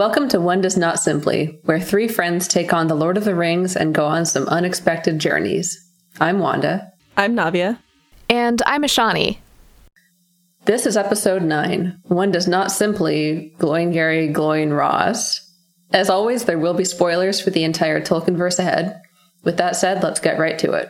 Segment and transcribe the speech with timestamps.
[0.00, 3.34] Welcome to One Does Not Simply, where three friends take on the Lord of the
[3.34, 5.78] Rings and go on some unexpected journeys.
[6.18, 6.90] I'm Wanda.
[7.18, 7.78] I'm Navia.
[8.30, 9.36] And I'm Ashani.
[10.64, 11.98] This is episode 9.
[12.04, 15.38] One does not simply Gloin Gary, Gloin Ross.
[15.92, 18.98] As always, there will be spoilers for the entire Tolkienverse ahead.
[19.44, 20.88] With that said, let's get right to it.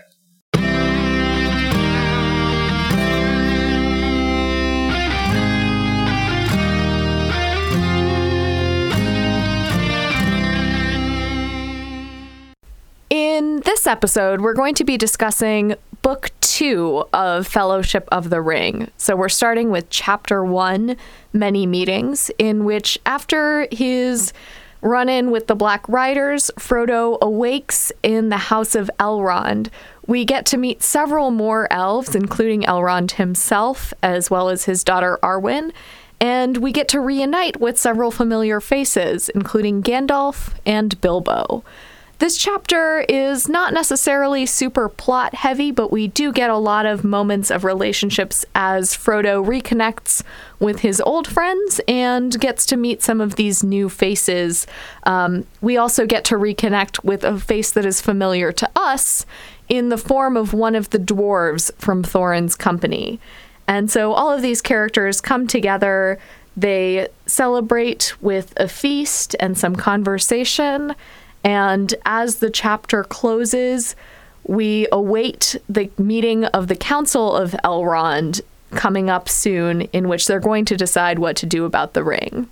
[13.91, 18.89] Episode, we're going to be discussing book two of Fellowship of the Ring.
[18.97, 20.97] So we're starting with chapter one,
[21.33, 24.33] Many Meetings, in which after his
[24.80, 29.71] run in with the Black Riders, Frodo awakes in the house of Elrond.
[30.07, 35.19] We get to meet several more elves, including Elrond himself, as well as his daughter
[35.21, 35.73] Arwen.
[36.21, 41.65] And we get to reunite with several familiar faces, including Gandalf and Bilbo.
[42.20, 47.02] This chapter is not necessarily super plot heavy, but we do get a lot of
[47.02, 50.23] moments of relationships as Frodo reconnects
[50.59, 54.66] with his old friends and gets to meet some of these new faces.
[55.04, 59.24] Um, we also get to reconnect with a face that is familiar to us
[59.71, 63.18] in the form of one of the dwarves from Thorin's company.
[63.66, 66.19] And so all of these characters come together.
[66.54, 70.94] They celebrate with a feast and some conversation.
[71.44, 73.97] And as the chapter closes,
[74.44, 78.41] we await the meeting of the Council of Elrond
[78.72, 82.49] coming up soon, in which they're going to decide what to do about the ring.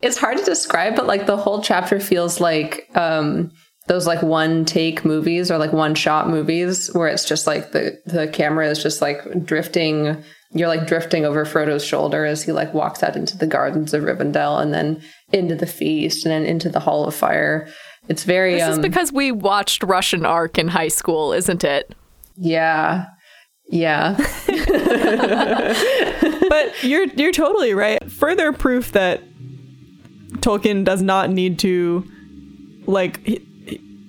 [0.00, 3.52] It's hard to describe, but like the whole chapter feels like um,
[3.86, 8.00] those like one take movies or like one shot movies where it's just like the
[8.06, 10.22] the camera is just like drifting
[10.54, 14.02] you're like drifting over Frodo's shoulder as he like walks out into the gardens of
[14.02, 17.68] Rivendell and then into the feast and then into the Hall of Fire.
[18.08, 18.54] It's very.
[18.54, 21.94] This um, is because we watched Russian Ark in high school, isn't it?
[22.36, 23.06] Yeah,
[23.68, 24.16] yeah.
[26.48, 28.10] but you're you're totally right.
[28.10, 29.22] Further proof that
[30.38, 32.04] Tolkien does not need to
[32.86, 33.40] like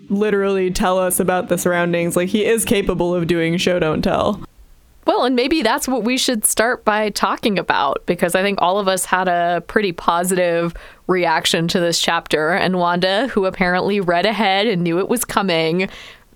[0.10, 2.16] literally tell us about the surroundings.
[2.16, 4.44] Like he is capable of doing show don't tell.
[5.06, 8.80] Well, and maybe that's what we should start by talking about because I think all
[8.80, 10.74] of us had a pretty positive
[11.08, 12.52] reaction to this chapter.
[12.52, 15.90] And Wanda, who apparently read ahead and knew it was coming,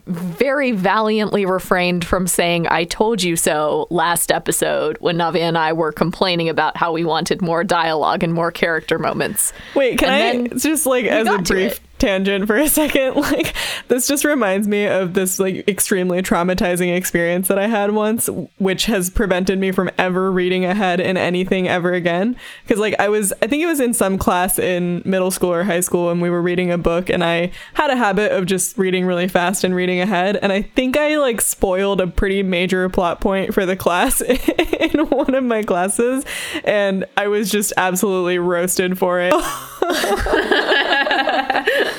[0.08, 5.74] very valiantly refrained from saying, I told you so last episode when Navi and I
[5.74, 9.52] were complaining about how we wanted more dialogue and more character moments.
[9.76, 13.16] Wait, can and I just like as a brief tangent for a second.
[13.28, 13.56] Like
[13.88, 18.85] this just reminds me of this like extremely traumatizing experience that i had once which
[18.85, 22.36] has prevented me from ever reading ahead in anything ever again.
[22.63, 25.63] Because like i was i think it was in some class in middle school or
[25.63, 28.78] high school when we were reading a book and i had a habit of just
[28.78, 30.38] reading really fast and reading ahead.
[30.38, 34.22] And i think i like spoiled a pretty major plot point for the class
[34.80, 36.24] in one of my classes
[36.63, 39.34] and i was just absolutely roasted for it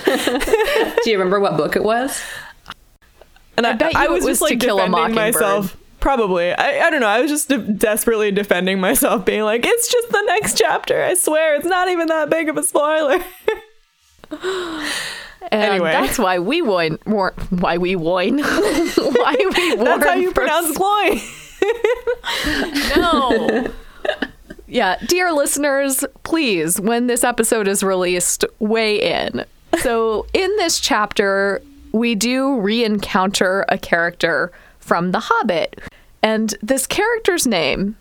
[1.04, 2.20] Do you remember what book it was?
[3.56, 5.76] And I, I, I was, was just like defending myself.
[6.00, 6.52] Probably.
[6.52, 7.08] I, I don't know.
[7.08, 11.02] I was just de- desperately defending myself, being like, it's just the next chapter.
[11.02, 11.56] I swear.
[11.56, 13.18] It's not even that big of a spoiler.
[15.50, 15.92] anyway.
[15.92, 16.98] That's why we won.
[17.04, 18.38] Why we won.
[18.38, 19.84] why we won.
[19.84, 21.20] That's how you pronounce Gloin.
[22.96, 23.72] no.
[24.68, 29.46] Yeah, dear listeners, please, when this episode is released, weigh in.
[29.80, 31.62] So, in this chapter,
[31.92, 35.80] we do re encounter a character from The Hobbit.
[36.22, 37.96] And this character's name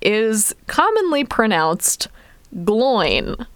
[0.00, 2.08] is commonly pronounced
[2.64, 3.46] Gloin,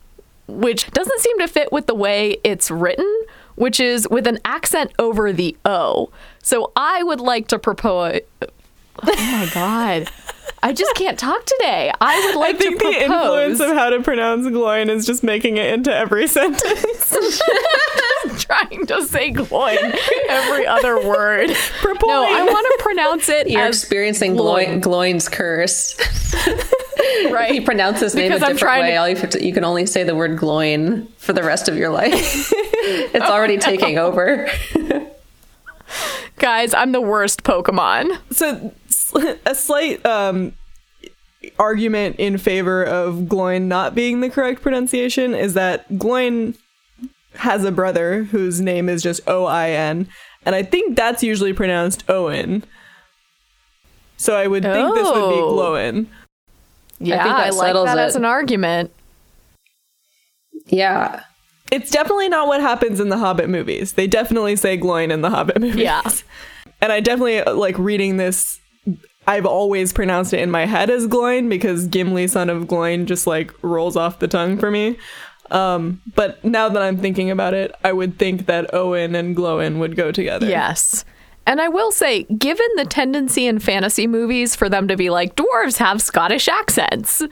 [0.46, 3.22] which doesn't seem to fit with the way it's written,
[3.56, 6.10] which is with an accent over the O.
[6.42, 8.20] So, I would like to propose.
[9.00, 10.10] Oh my God.
[10.62, 11.92] I just can't talk today.
[12.00, 12.98] I would like I think to propose.
[12.98, 17.40] the influence of how to pronounce Gloin is just making it into every sentence.
[18.38, 19.78] trying to say Gloin
[20.28, 21.50] every other word.
[21.50, 23.48] No, I want to pronounce it.
[23.48, 24.80] You're experiencing Gloin.
[24.80, 25.98] Gloin's curse.
[27.30, 27.54] right.
[27.54, 28.90] You pronounce his name because a different way.
[28.92, 28.96] To...
[28.96, 31.90] All you, to, you can only say the word Gloin for the rest of your
[31.90, 32.52] life.
[32.52, 34.48] it's oh, already taking over.
[36.38, 38.18] Guys, I'm the worst Pokemon.
[38.30, 38.72] So
[39.46, 40.52] a slight um,
[41.58, 46.54] argument in favor of Gloin not being the correct pronunciation is that Gloin
[47.34, 50.08] has a brother whose name is just O I N,
[50.44, 52.64] and I think that's usually pronounced Owen.
[54.16, 54.94] So I would think oh.
[54.94, 55.54] this would be oh.
[55.54, 56.06] Glowin.
[56.98, 58.00] Yeah, I, I like that it.
[58.00, 58.90] as an argument.
[60.66, 61.22] Yeah.
[61.70, 63.92] It's definitely not what happens in the Hobbit movies.
[63.92, 65.82] They definitely say Gloin in the Hobbit movies.
[65.82, 66.02] Yeah.
[66.80, 68.57] And I definitely like reading this.
[69.28, 73.26] I've always pronounced it in my head as Gloin because Gimli, son of Gloin, just
[73.26, 74.96] like rolls off the tongue for me.
[75.50, 79.80] Um, but now that I'm thinking about it, I would think that Owen and Glowin
[79.80, 80.48] would go together.
[80.48, 81.04] Yes.
[81.46, 85.36] And I will say, given the tendency in fantasy movies for them to be like,
[85.36, 87.22] dwarves have Scottish accents,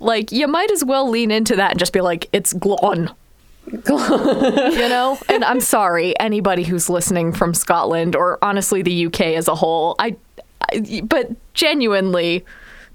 [0.00, 3.12] like, you might as well lean into that and just be like, it's Glon.
[3.66, 5.18] you know?
[5.28, 9.96] And I'm sorry, anybody who's listening from Scotland or honestly the UK as a whole.
[9.98, 10.16] I, I
[11.04, 12.44] but genuinely,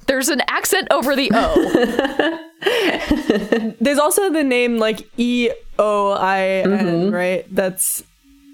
[0.07, 2.47] there's an accent over the O.
[3.81, 5.49] There's also the name like E
[5.79, 7.13] O I N, mm-hmm.
[7.13, 7.45] right?
[7.53, 8.03] That's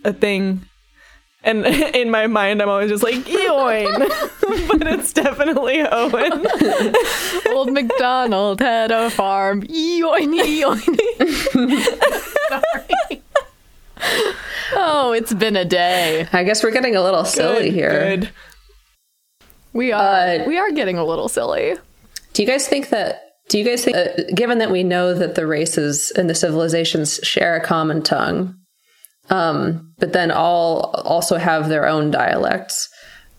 [0.06, 0.62] a thing.
[1.44, 1.66] And
[1.96, 4.00] in my mind, I'm always just like Eoin,
[4.80, 6.46] but it's definitely Owen.
[7.54, 9.64] Old MacDonald had a farm.
[9.64, 10.98] Eoin, eoin.
[12.50, 13.24] sorry.
[14.74, 16.28] Oh, it's been a day.
[16.34, 18.18] I guess we're getting a little silly Good, here.
[18.18, 18.30] good.
[19.78, 21.76] We are Uh, we are getting a little silly.
[22.34, 23.22] Do you guys think that?
[23.50, 27.20] Do you guys think, uh, given that we know that the races and the civilizations
[27.24, 28.56] share a common tongue,
[29.30, 32.90] um, but then all also have their own dialects,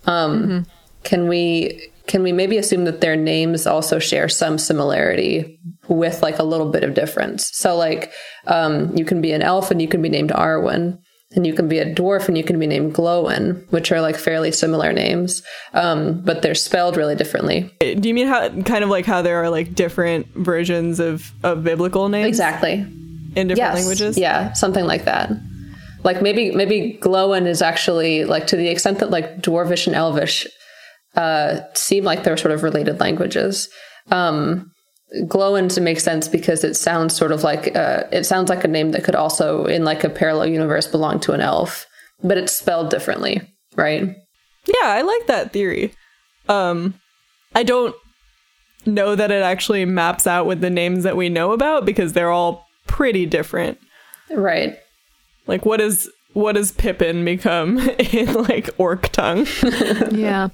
[0.07, 0.65] um,
[1.03, 5.59] can we can we maybe assume that their names also share some similarity
[5.89, 7.51] with like a little bit of difference?
[7.53, 8.13] So like,
[8.47, 10.99] um, you can be an elf and you can be named Arwen.
[11.37, 14.17] And you can be a dwarf and you can be named Glowin, which are like
[14.17, 15.43] fairly similar names,
[15.75, 17.71] um, but they're spelled really differently.
[17.81, 21.65] Do you mean how kind of like how there are like different versions of of
[21.65, 22.73] biblical names Exactly.
[23.37, 23.75] in different yes.
[23.75, 24.17] languages?
[24.17, 25.31] Yeah, something like that.
[26.03, 30.47] Like maybe maybe Glowin is actually like to the extent that like Dwarvish and Elvish
[31.15, 33.69] uh, seem like they're sort of related languages.
[34.11, 34.71] Um,
[35.23, 38.69] Glowin to make sense because it sounds sort of like uh, it sounds like a
[38.69, 41.87] name that could also in like a parallel universe belong to an elf,
[42.23, 43.41] but it's spelled differently,
[43.75, 44.15] right?
[44.67, 45.95] Yeah, I like that theory.
[46.49, 46.95] Um
[47.55, 47.95] I don't
[48.85, 52.31] know that it actually maps out with the names that we know about because they're
[52.31, 53.79] all pretty different.
[54.31, 54.79] Right.
[55.47, 59.47] Like what is what does Pippin become in like orc tongue?
[60.13, 60.49] Yeah.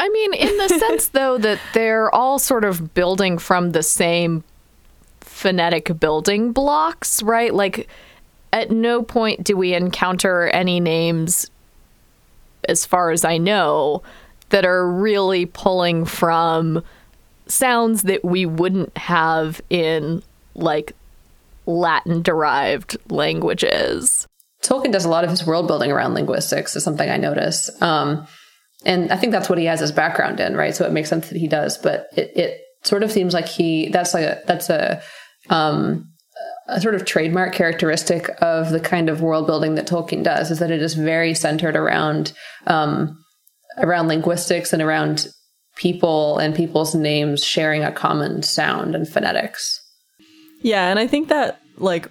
[0.00, 4.42] I mean, in the sense though that they're all sort of building from the same
[5.20, 7.52] phonetic building blocks, right?
[7.52, 7.86] Like
[8.50, 11.50] at no point do we encounter any names
[12.66, 14.02] as far as I know
[14.48, 16.82] that are really pulling from
[17.46, 20.22] sounds that we wouldn't have in
[20.54, 20.94] like
[21.66, 24.26] Latin derived languages.
[24.62, 27.70] Tolkien does a lot of his world building around linguistics, is something I notice.
[27.82, 28.26] Um,
[28.84, 30.74] and I think that's what he has his background in, right?
[30.74, 33.88] So it makes sense that he does, but it, it sort of seems like he,
[33.88, 35.02] that's like a, that's a,
[35.50, 36.06] um,
[36.68, 40.60] a sort of trademark characteristic of the kind of world building that Tolkien does is
[40.60, 42.32] that it is very centered around,
[42.66, 43.18] um,
[43.78, 45.26] around linguistics and around
[45.76, 49.80] people and people's names sharing a common sound and phonetics.
[50.62, 52.10] yeah, and I think that like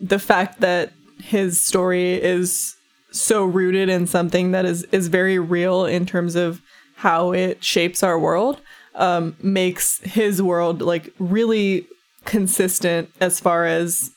[0.00, 0.92] the fact that
[1.22, 2.74] his story is
[3.14, 6.60] so rooted in something that is is very real in terms of
[6.96, 8.60] how it shapes our world
[8.94, 11.86] um makes his world like really
[12.24, 14.10] consistent as far as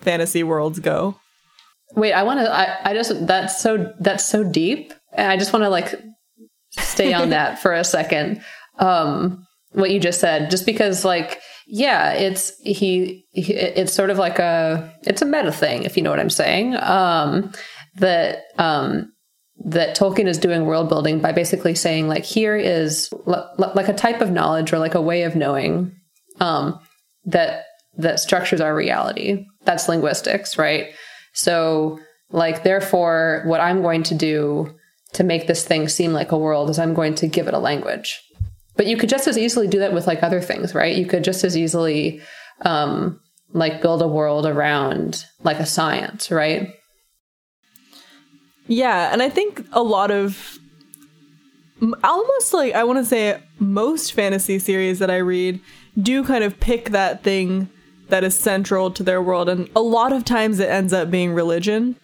[0.00, 1.16] fantasy worlds go
[1.94, 2.52] Wait, I want to.
[2.52, 5.94] I, I just that's so that's so deep, and I just want to like
[6.70, 8.42] stay on that for a second.
[8.78, 13.54] Um, what you just said, just because like yeah, it's he, he.
[13.54, 16.76] It's sort of like a it's a meta thing, if you know what I'm saying.
[16.76, 17.52] Um,
[17.96, 19.12] that um
[19.64, 23.88] that Tolkien is doing world building by basically saying like here is l- l- like
[23.88, 25.94] a type of knowledge or like a way of knowing
[26.40, 26.78] um
[27.24, 27.64] that
[27.96, 29.46] that structures our reality.
[29.64, 30.88] That's linguistics, right?
[31.32, 31.98] So,
[32.30, 34.74] like, therefore, what I'm going to do
[35.14, 37.58] to make this thing seem like a world is I'm going to give it a
[37.58, 38.20] language.
[38.76, 40.96] But you could just as easily do that with like other things, right?
[40.96, 42.20] You could just as easily
[42.62, 43.20] um,
[43.52, 46.74] like build a world around like a science, right?
[48.68, 50.58] Yeah, and I think a lot of
[52.02, 55.60] almost like I want to say most fantasy series that I read
[56.00, 57.68] do kind of pick that thing
[58.08, 61.32] that is central to their world and a lot of times it ends up being
[61.32, 61.96] religion.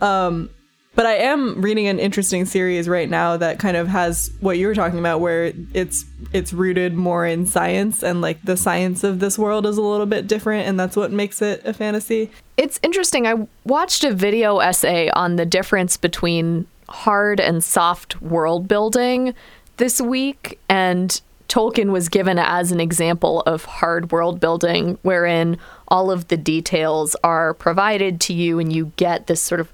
[0.00, 0.50] Um
[0.98, 4.66] but I am reading an interesting series right now that kind of has what you
[4.66, 9.20] were talking about where it's it's rooted more in science and like the science of
[9.20, 12.32] this world is a little bit different and that's what makes it a fantasy.
[12.56, 13.28] It's interesting.
[13.28, 19.34] I watched a video essay on the difference between hard and soft world building
[19.76, 26.10] this week, and Tolkien was given as an example of hard world building, wherein all
[26.10, 29.70] of the details are provided to you and you get this sort of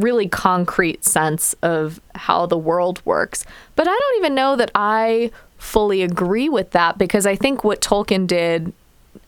[0.00, 3.44] really concrete sense of how the world works.
[3.76, 7.80] But I don't even know that I fully agree with that because I think what
[7.80, 8.72] Tolkien did,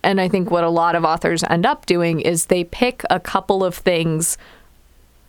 [0.02, 3.20] and I think what a lot of authors end up doing, is they pick a
[3.20, 4.38] couple of things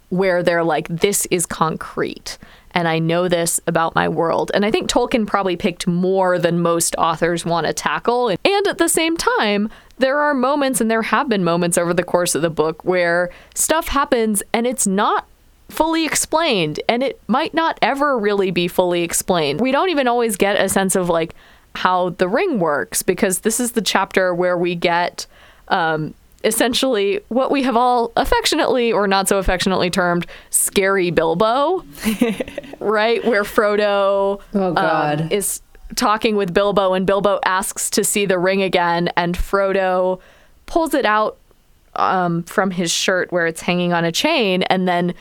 [0.10, 2.38] where they're like, this is concrete
[2.74, 4.52] and I know this about my world.
[4.54, 8.30] And I think Tolkien probably picked more than most authors want to tackle.
[8.30, 9.70] And at the same time,
[10.00, 13.30] there are moments, and there have been moments over the course of the book, where
[13.54, 15.28] stuff happens and it's not
[15.74, 19.60] fully explained, and it might not ever really be fully explained.
[19.60, 21.36] We don't even always get a sense of like
[21.75, 25.25] how the ring works because this is the chapter where we get
[25.70, 26.13] um,
[26.44, 31.84] essentially what we have all affectionately or not so affectionately termed scary Bilbo,
[32.80, 33.24] right?
[33.25, 35.22] Where Frodo oh, God.
[35.22, 35.62] Um, is
[35.96, 40.20] talking with Bilbo and Bilbo asks to see the ring again and Frodo
[40.65, 41.38] pulls it out
[41.96, 45.13] um, from his shirt where it's hanging on a chain and then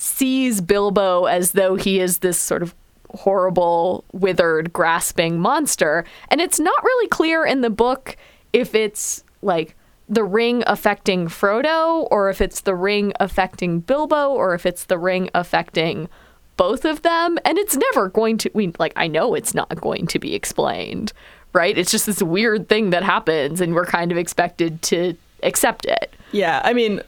[0.00, 2.74] sees Bilbo as though he is this sort of
[3.10, 6.06] horrible, withered, grasping monster.
[6.30, 8.16] And it's not really clear in the book
[8.54, 9.76] if it's like
[10.08, 14.96] the ring affecting Frodo or if it's the ring affecting Bilbo or if it's the
[14.96, 16.08] ring affecting
[16.56, 17.38] both of them.
[17.44, 21.12] And it's never going to we like I know it's not going to be explained
[21.52, 21.76] right?
[21.76, 26.14] It's just this weird thing that happens and we're kind of expected to accept it.
[26.32, 27.02] Yeah i mean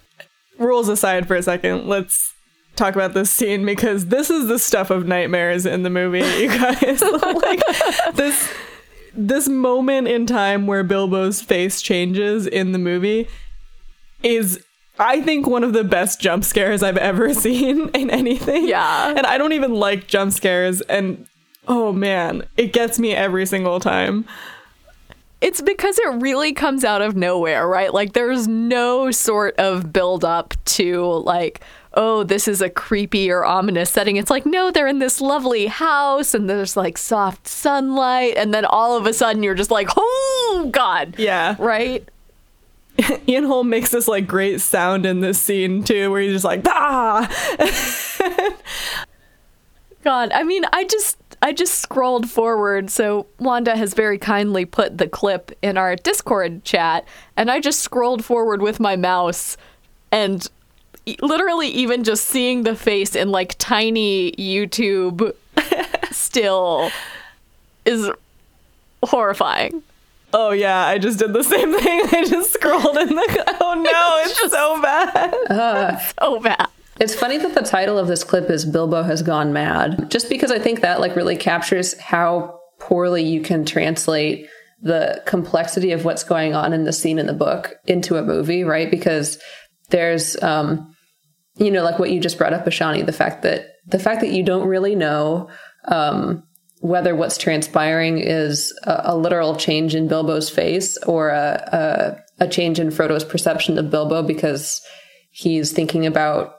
[0.59, 2.35] rules aside for a second let's
[2.77, 6.49] talk about this scene because this is the stuff of nightmares in the movie you
[6.59, 7.03] guys
[7.43, 7.63] like
[8.15, 8.51] this
[9.15, 13.29] this moment in time where Bilbo's face changes in the movie
[14.23, 14.65] is
[14.99, 18.69] I think one of the best jump scares I've ever seen in anything.
[18.69, 19.09] Yeah.
[19.09, 21.27] And I don't even like jump scares and
[21.69, 24.25] oh man, it gets me every single time.
[25.41, 27.93] It's because it really comes out of nowhere, right?
[27.93, 31.61] Like there's no sort of build up to like
[31.95, 34.17] oh, this is a creepy or ominous setting.
[34.17, 38.35] It's like, no, they're in this lovely house and there's like soft sunlight.
[38.37, 41.17] And then all of a sudden you're just like, oh, God.
[41.19, 41.57] Yeah.
[41.59, 42.09] Right?
[43.29, 46.63] Ian Holm makes this like great sound in this scene too, where he's just like,
[46.67, 47.29] ah.
[50.05, 52.91] God, I mean, I just I just scrolled forward.
[52.91, 57.07] So Wanda has very kindly put the clip in our Discord chat,
[57.37, 59.57] and I just scrolled forward with my mouse,
[60.11, 60.47] and
[61.21, 65.35] literally even just seeing the face in like tiny YouTube
[66.11, 66.91] still
[67.85, 68.11] is
[69.03, 69.83] horrifying.
[70.35, 72.03] Oh yeah, I just did the same thing.
[72.13, 73.57] I just scrolled in the.
[73.61, 75.35] Oh no, it's, it's so bad.
[75.51, 76.69] Uh, so bad.
[77.01, 80.51] It's funny that the title of this clip is Bilbo has gone mad, just because
[80.51, 84.49] I think that like really captures how poorly you can translate
[84.81, 88.65] the complexity of what's going on in the scene in the book into a movie,
[88.65, 88.91] right?
[88.91, 89.39] Because
[89.91, 90.92] there's um
[91.57, 94.33] you know, like what you just brought up, Ashani, the fact that the fact that
[94.33, 95.51] you don't really know
[95.87, 96.43] um,
[96.81, 102.49] whether what's transpiring is a, a, literal change in Bilbo's face or a, a, a
[102.49, 104.81] change in Frodo's perception of Bilbo because
[105.31, 106.55] he's thinking about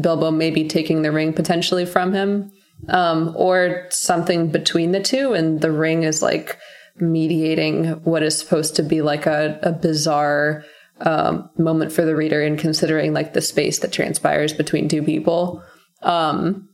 [0.00, 2.52] Bilbo maybe taking the ring potentially from him,
[2.88, 6.58] um, or something between the two, and the ring is like
[6.96, 10.64] mediating what is supposed to be like a, a bizarre
[11.00, 15.62] um, moment for the reader in considering like the space that transpires between two people.
[16.02, 16.68] Um,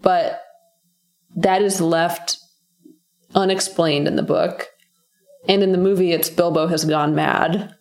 [0.00, 0.42] but
[1.36, 2.38] that is left
[3.34, 4.68] unexplained in the book.
[5.48, 7.74] And in the movie, it's Bilbo has gone mad.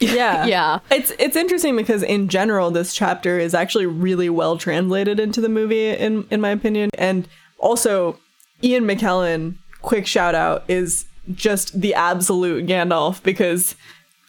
[0.00, 0.44] Yeah.
[0.46, 0.80] yeah.
[0.90, 5.48] It's it's interesting because in general this chapter is actually really well translated into the
[5.48, 8.18] movie in in my opinion and also
[8.62, 13.76] Ian McKellen quick shout out is just the absolute Gandalf because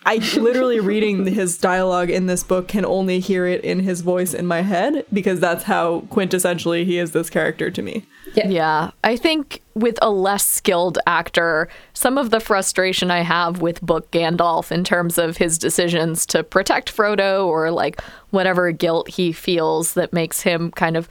[0.07, 4.35] I literally reading his dialogue in this book can only hear it in his voice
[4.35, 8.05] in my head because that's how quintessentially he is this character to me.
[8.35, 8.47] Yeah.
[8.47, 8.91] yeah.
[9.03, 14.12] I think with a less skilled actor, some of the frustration I have with book
[14.12, 19.95] Gandalf in terms of his decisions to protect Frodo or like whatever guilt he feels
[19.95, 21.09] that makes him kind of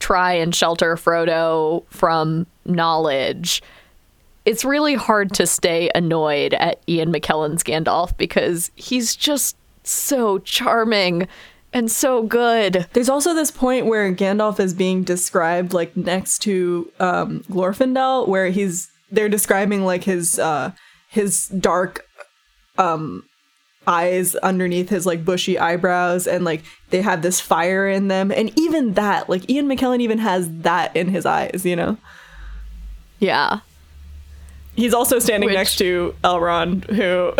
[0.00, 3.62] try and shelter Frodo from knowledge
[4.44, 11.28] it's really hard to stay annoyed at Ian McKellen's Gandalf because he's just so charming
[11.72, 12.86] and so good.
[12.92, 18.50] There's also this point where Gandalf is being described like next to um, Glorfindel, where
[18.50, 20.72] he's they're describing like his uh,
[21.08, 22.06] his dark
[22.78, 23.24] um,
[23.86, 28.56] eyes underneath his like bushy eyebrows, and like they have this fire in them, and
[28.58, 31.96] even that, like Ian McKellen even has that in his eyes, you know?
[33.18, 33.60] Yeah,
[34.76, 35.54] He's also standing Which...
[35.54, 37.32] next to Elrond, who.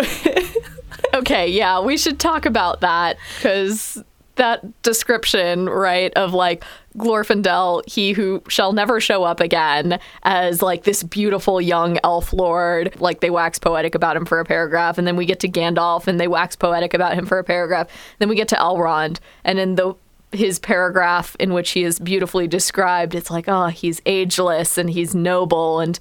[1.17, 4.03] okay, yeah, we should talk about that because
[4.35, 6.63] that description, right, of like
[6.97, 12.99] Glorfindel, he who shall never show up again, as like this beautiful young elf lord.
[12.99, 16.07] Like they wax poetic about him for a paragraph, and then we get to Gandalf,
[16.07, 17.87] and they wax poetic about him for a paragraph.
[18.19, 19.95] Then we get to Elrond, and in the
[20.31, 25.15] his paragraph in which he is beautifully described, it's like, oh, he's ageless and he's
[25.15, 25.97] noble and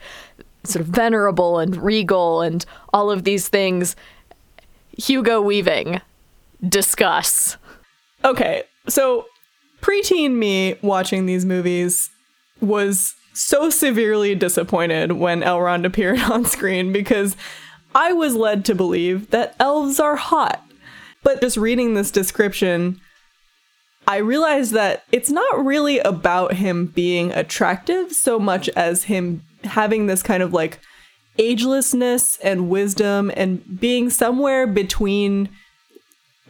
[0.65, 3.97] sort of venerable and regal and all of these things.
[4.97, 6.01] Hugo Weaving,
[6.67, 7.57] discuss.
[8.25, 9.27] Okay, so
[9.81, 12.11] preteen me watching these movies
[12.61, 17.37] was so severely disappointed when Elrond appeared on screen because
[17.95, 20.65] I was led to believe that elves are hot.
[21.23, 23.01] But just reading this description,
[24.07, 29.43] I realized that it's not really about him being attractive so much as him
[29.75, 30.81] having this kind of like
[31.39, 35.49] agelessness and wisdom and being somewhere between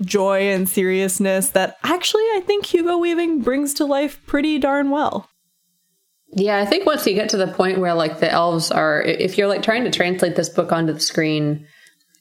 [0.02, 5.28] joy and seriousness that actually I think Hugo Weaving brings to life pretty darn well.
[6.36, 9.38] Yeah, I think once you get to the point where like the elves are if
[9.38, 11.66] you're like trying to translate this book onto the screen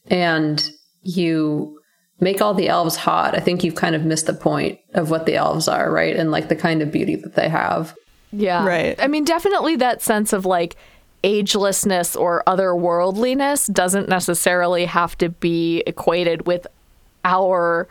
[0.07, 0.69] and
[1.01, 1.79] you
[2.19, 5.25] make all the elves hot, I think you've kind of missed the point of what
[5.25, 6.15] the elves are, right?
[6.15, 7.95] And like the kind of beauty that they have.
[8.31, 8.65] Yeah.
[8.65, 8.99] Right.
[8.99, 10.75] I mean, definitely that sense of like
[11.23, 16.67] agelessness or otherworldliness doesn't necessarily have to be equated with
[17.23, 17.87] our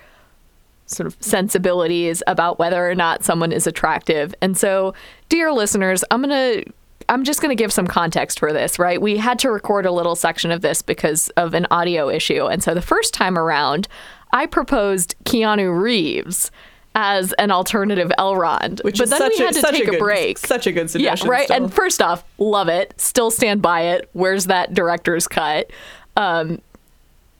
[0.86, 4.34] sort of sensibilities about whether or not someone is attractive.
[4.42, 4.94] And so,
[5.28, 6.72] dear listeners, I'm going to
[7.08, 9.00] I'm just going to give some context for this, right?
[9.00, 12.46] We had to record a little section of this because of an audio issue.
[12.46, 13.88] And so the first time around,
[14.32, 16.50] I proposed Keanu Reeves
[16.94, 18.82] as an alternative Elrond.
[18.84, 20.38] Which but then we had a, to take a, good, a, break.
[20.38, 21.26] Such a good suggestion.
[21.26, 21.44] Yeah, right.
[21.44, 21.64] Still.
[21.64, 22.94] And first off, love it.
[22.98, 24.08] Still stand by it.
[24.12, 25.70] Where's that director's cut?
[26.16, 26.60] Um,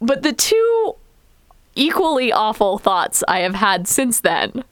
[0.00, 0.96] but the two
[1.74, 4.64] equally awful thoughts I have had since then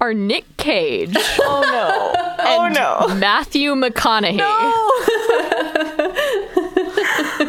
[0.00, 1.14] are Nick Cage.
[1.16, 2.36] oh no.
[2.46, 3.14] oh no.
[3.14, 4.36] Matthew McConaughey.
[4.36, 4.94] No.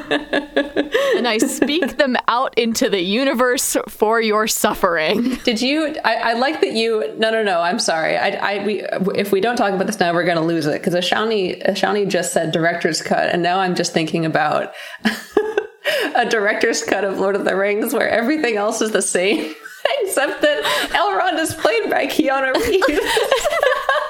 [0.09, 5.35] and I speak them out into the universe for your suffering.
[5.43, 5.95] Did you?
[6.03, 7.13] I, I like that you.
[7.17, 7.61] No, no, no.
[7.61, 8.17] I'm sorry.
[8.17, 8.83] I, I, we,
[9.15, 12.07] if we don't talk about this now, we're going to lose it because Ashani, Ashani
[12.07, 14.73] just said director's cut, and now I'm just thinking about
[16.15, 19.53] a director's cut of Lord of the Rings where everything else is the same,
[20.01, 22.99] except that Elrond is played by Keanu Reeves.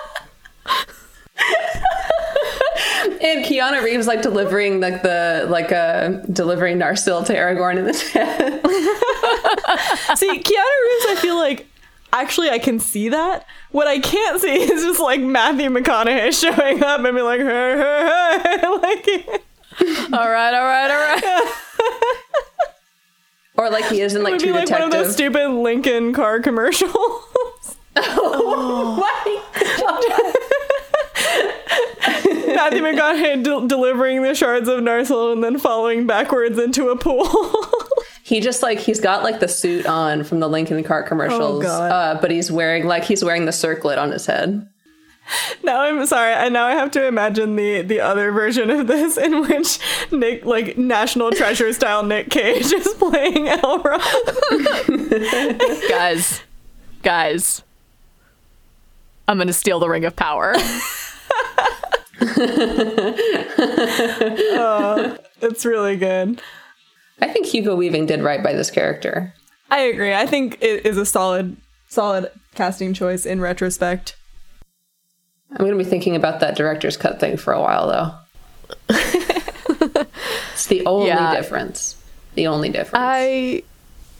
[3.21, 7.93] and Keanu Reeves like delivering like the like uh delivering Narsil to Aragorn in the
[7.93, 8.61] head.
[10.17, 11.67] see, Keanu Reeves, I feel like
[12.13, 13.45] actually I can see that.
[13.71, 17.77] What I can't see is just like Matthew McConaughey showing up and be like, hey,
[17.77, 18.67] hey, hey.
[18.67, 19.07] like
[20.11, 21.53] all right, all right, all right.
[23.57, 24.89] or like he is in like it would be like Detective.
[24.89, 26.93] one of those stupid Lincoln car commercials.
[27.95, 29.03] oh,
[32.47, 37.27] Matthew McConaughey de- delivering the shards of Narsil and then falling backwards into a pool.
[38.23, 41.67] he just like he's got like the suit on from the Lincoln car commercials, oh,
[41.67, 44.67] uh, but he's wearing like he's wearing the circlet on his head
[45.63, 49.17] now I'm sorry, and now I have to imagine the the other version of this
[49.17, 49.79] in which
[50.11, 53.99] Nick, like National Treasure style Nick Cage, is playing Elrond.
[55.89, 56.41] guys,
[57.03, 57.63] guys,
[59.27, 60.55] I'm gonna steal the Ring of Power.
[64.51, 66.41] Oh, it's really good.
[67.21, 69.33] I think Hugo Weaving did right by this character.
[69.71, 70.13] I agree.
[70.13, 74.15] I think it is a solid, solid casting choice in retrospect.
[75.51, 78.13] I'm going to be thinking about that director's cut thing for a while, though.
[80.53, 81.33] it's the only yeah.
[81.33, 81.95] difference.
[82.35, 83.03] The only difference.
[83.03, 83.63] I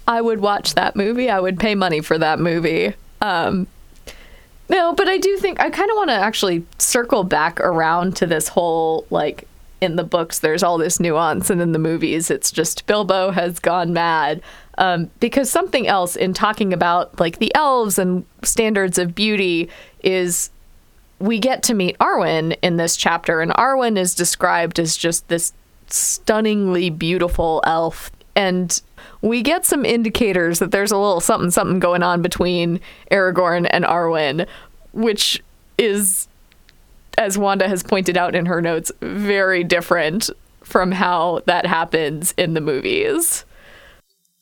[0.08, 1.30] I would watch that movie.
[1.30, 2.96] I would pay money for that movie.
[3.22, 3.68] Um,
[4.70, 8.26] no, but I do think I kind of want to actually circle back around to
[8.26, 9.48] this whole like
[9.82, 13.60] in the books there's all this nuance and in the movies it's just Bilbo has
[13.60, 14.42] gone mad.
[14.78, 19.70] Um, because something else in talking about like the elves and standards of beauty
[20.04, 20.52] is
[21.20, 25.54] we get to meet Arwen in this chapter, and Arwen is described as just this
[25.88, 28.10] stunningly beautiful elf.
[28.36, 28.82] And
[29.22, 32.80] we get some indicators that there's a little something something going on between
[33.12, 34.48] Aragorn and Arwen,
[34.94, 35.42] which
[35.78, 36.28] is,
[37.18, 40.30] as Wanda has pointed out in her notes, very different
[40.64, 43.46] from how that happens in the movies.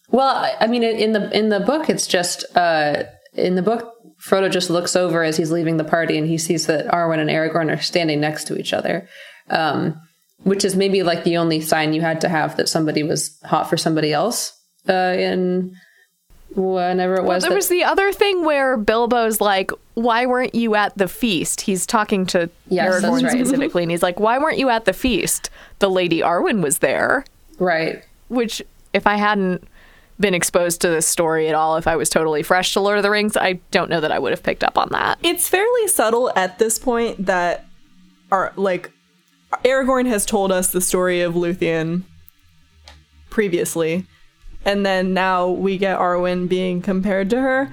[0.09, 4.51] Well, I mean, in the in the book, it's just uh, in the book Frodo
[4.51, 7.71] just looks over as he's leaving the party and he sees that Arwen and Aragorn
[7.71, 9.07] are standing next to each other.
[9.49, 10.01] Um,
[10.43, 13.69] which is maybe like the only sign you had to have that somebody was hot
[13.69, 14.53] for somebody else
[14.87, 15.75] uh, in
[16.55, 17.27] whenever it was.
[17.27, 21.07] Well, there that- was the other thing where Bilbo's like, "Why weren't you at the
[21.07, 23.31] feast?" He's talking to Yes, Aragorn right.
[23.31, 27.25] specifically, and he's like, "Why weren't you at the feast?" The Lady Arwen was there,
[27.59, 28.03] right.
[28.29, 28.61] which
[28.93, 29.67] if I hadn't
[30.19, 33.03] been exposed to this story at all, if I was totally fresh to Lord of
[33.03, 35.19] the Rings, I don't know that I would have picked up on that.
[35.21, 37.65] It's fairly subtle at this point that
[38.31, 38.91] our like
[39.63, 42.03] Aragorn has told us the story of Luthien
[43.29, 44.05] previously,
[44.65, 47.71] and then now we get Arwen being compared to her.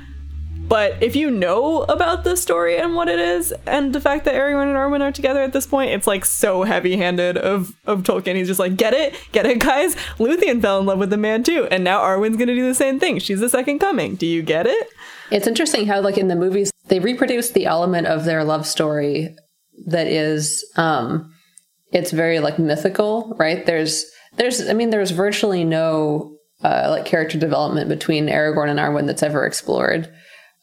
[0.66, 4.34] But if you know about the story and what it is, and the fact that
[4.34, 8.36] Aragorn and Arwen are together at this point, it's like so heavy-handed of of Tolkien.
[8.36, 9.94] He's just like, get it, get it, guys.
[10.18, 12.98] Luthien fell in love with the man too, and now Arwen's gonna do the same
[12.98, 13.18] thing.
[13.18, 14.14] She's the second coming.
[14.14, 14.88] Do you get it?
[15.30, 19.34] It's interesting how, like in the movies, they reproduce the element of their love story
[19.86, 21.33] that is, um,
[21.94, 23.64] it's very like mythical, right?
[23.64, 24.04] There's,
[24.36, 29.22] there's, I mean, there's virtually no uh, like character development between Aragorn and Arwen that's
[29.22, 30.12] ever explored.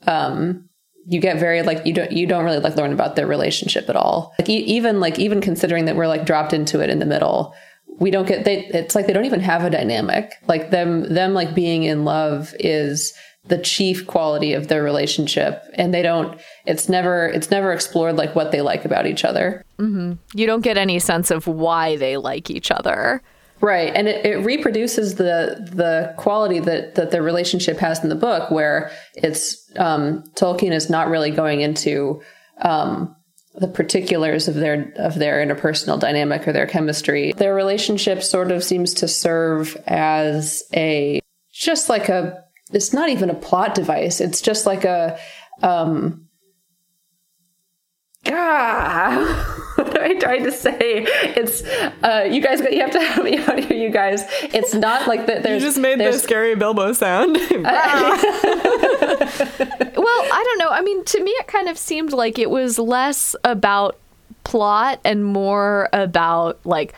[0.06, 0.70] Um,
[1.06, 3.96] you get very like you don't you don't really like learn about their relationship at
[3.96, 4.34] all.
[4.38, 7.56] Like e- even like even considering that we're like dropped into it in the middle,
[8.00, 8.66] we don't get they.
[8.68, 10.34] It's like they don't even have a dynamic.
[10.48, 13.14] Like them them like being in love is
[13.46, 18.36] the chief quality of their relationship and they don't it's never it's never explored like
[18.36, 19.66] what they like about each other.
[20.36, 23.22] You don't get any sense of why they like each other.
[23.62, 28.16] right and it, it reproduces the the quality that that their relationship has in the
[28.16, 32.22] book where it's um tolkien is not really going into
[32.62, 33.16] um
[33.56, 37.34] the particulars of their of their interpersonal dynamic or their chemistry.
[37.34, 41.20] Their relationship sort of seems to serve as a
[41.52, 45.18] just like a it's not even a plot device it's just like a
[45.62, 46.28] um
[48.28, 51.06] Ah, what am I trying to say?
[51.36, 51.64] It's
[52.04, 52.60] uh, you guys.
[52.60, 54.24] You have to help me out here, you guys.
[54.44, 55.42] It's not like that.
[55.42, 57.38] There's You just made the scary Bilbo sound.
[60.02, 60.70] Well, I don't know.
[60.70, 63.98] I mean, to me, it kind of seemed like it was less about
[64.44, 66.94] plot and more about like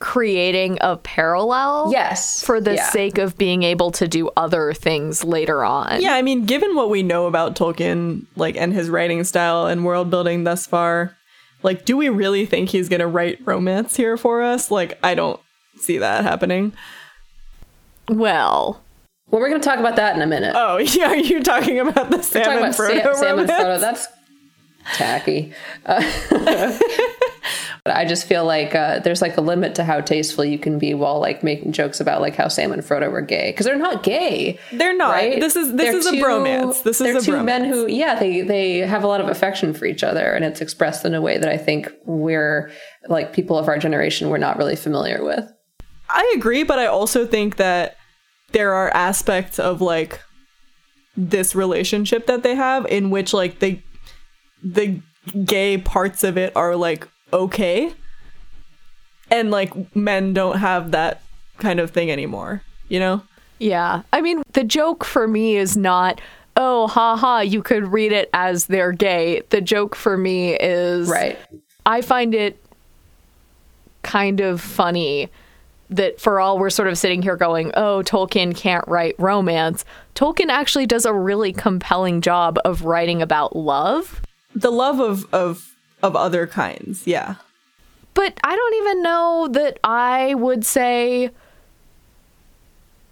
[0.00, 1.90] creating a parallel.
[1.92, 2.90] yes For the yeah.
[2.90, 6.00] sake of being able to do other things later on.
[6.02, 9.84] yeah, I mean, given what we know about Tolkien, like, and his writing style and
[9.84, 11.16] world building thus far,
[11.62, 14.70] like, do we really think he's gonna write romance here for us?
[14.70, 15.38] Like, I don't
[15.76, 16.72] see that happening.
[18.08, 18.82] Well,
[19.30, 20.54] Well, we're going to talk about that in a minute.
[20.56, 23.48] Oh, yeah, you're you talking about the Talk Sam about and Frodo Sam, Sam and
[23.48, 23.50] romance?
[23.50, 23.80] Frodo.
[23.80, 24.08] That's
[24.94, 25.52] tacky.
[25.86, 26.02] Uh,
[27.84, 30.78] but I just feel like uh, there's like a limit to how tasteful you can
[30.78, 33.76] be while like making jokes about like how Sam and Frodo were gay because they're
[33.76, 34.58] not gay.
[34.72, 35.12] They're not.
[35.12, 35.40] right?
[35.40, 36.82] This is this They're is a bromance.
[36.82, 37.44] This they're is a two bromance.
[37.44, 40.60] men who, yeah, they they have a lot of affection for each other, and it's
[40.60, 42.70] expressed in a way that I think we're
[43.08, 45.50] like people of our generation we're not really familiar with.
[46.08, 47.96] I agree, but I also think that
[48.52, 50.20] there are aspects of like
[51.16, 53.82] this relationship that they have in which like they
[54.62, 55.00] the
[55.44, 57.92] gay parts of it are like okay
[59.30, 61.22] and like men don't have that
[61.58, 63.22] kind of thing anymore you know
[63.60, 64.02] yeah.
[64.12, 66.20] I mean, the joke for me is not,
[66.56, 69.42] oh, haha, you could read it as they're gay.
[69.50, 71.38] The joke for me is Right.
[71.86, 72.62] I find it
[74.02, 75.28] kind of funny
[75.90, 80.48] that for all we're sort of sitting here going, oh, Tolkien can't write romance, Tolkien
[80.48, 84.22] actually does a really compelling job of writing about love.
[84.54, 87.36] the love of of of other kinds yeah.
[88.14, 91.30] But I don't even know that I would say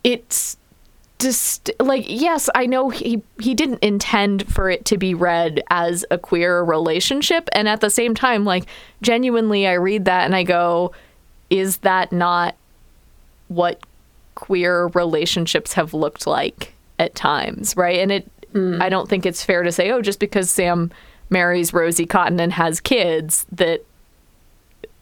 [0.05, 0.57] it's
[1.18, 6.05] just like yes, I know he he didn't intend for it to be read as
[6.11, 8.66] a queer relationship and at the same time like
[9.03, 10.92] genuinely I read that and I go
[11.51, 12.55] is that not
[13.48, 13.81] what
[14.35, 17.98] queer relationships have looked like at times, right?
[17.98, 18.81] And it mm.
[18.81, 20.92] I don't think it's fair to say oh just because Sam
[21.30, 23.84] marries Rosie Cotton and has kids that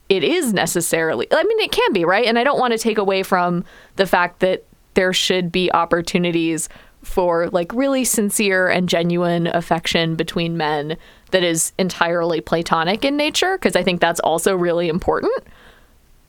[0.09, 2.27] it is necessarily i mean it can be right?
[2.27, 3.65] And i don't want to take away from
[3.97, 6.69] the fact that there should be opportunities
[7.03, 10.97] for like really sincere and genuine affection between men
[11.31, 15.33] that is entirely platonic in nature because i think that's also really important.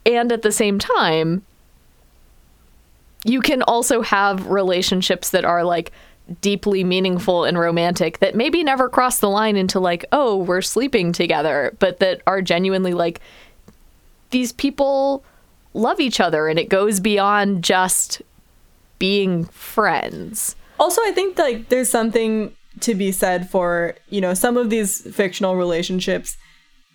[0.05, 1.43] And at the same time
[3.23, 5.91] you can also have relationships that are like
[6.41, 11.11] deeply meaningful and romantic that maybe never cross the line into like oh we're sleeping
[11.11, 13.21] together but that are genuinely like
[14.29, 15.23] these people
[15.73, 18.21] love each other and it goes beyond just
[18.99, 20.55] being friends.
[20.79, 25.01] Also, I think like there's something to be said for, you know, some of these
[25.15, 26.37] fictional relationships,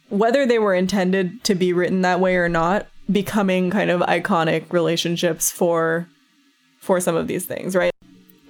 [0.09, 4.73] whether they were intended to be written that way or not, becoming kind of iconic
[4.73, 6.09] relationships for
[6.79, 7.92] for some of these things, right?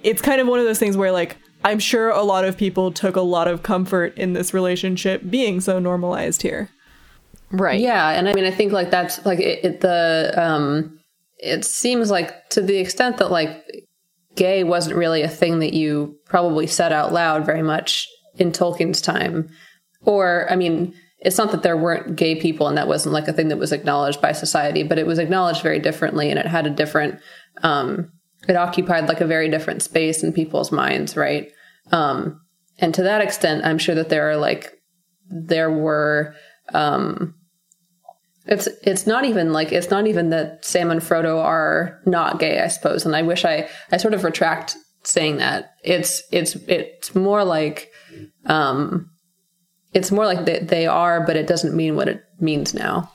[0.03, 2.91] It's kind of one of those things where like I'm sure a lot of people
[2.91, 6.69] took a lot of comfort in this relationship being so normalized here.
[7.51, 7.79] Right.
[7.79, 10.99] Yeah, and I mean I think like that's like it, it the um
[11.37, 13.63] it seems like to the extent that like
[14.35, 19.01] gay wasn't really a thing that you probably said out loud very much in Tolkien's
[19.01, 19.49] time.
[20.01, 23.33] Or I mean, it's not that there weren't gay people and that wasn't like a
[23.33, 26.65] thing that was acknowledged by society, but it was acknowledged very differently and it had
[26.65, 27.19] a different
[27.61, 28.11] um
[28.47, 31.51] it occupied like a very different space in people's minds, right?
[31.91, 32.41] Um,
[32.79, 34.73] and to that extent, I'm sure that there are like
[35.29, 36.35] there were
[36.73, 37.35] um,
[38.45, 42.59] it's it's not even like it's not even that Sam and Frodo are not gay,
[42.59, 43.05] I suppose.
[43.05, 45.71] And I wish I I sort of retract saying that.
[45.83, 47.91] It's it's it's more like
[48.45, 49.09] um,
[49.93, 53.11] it's more like they, they are, but it doesn't mean what it means now.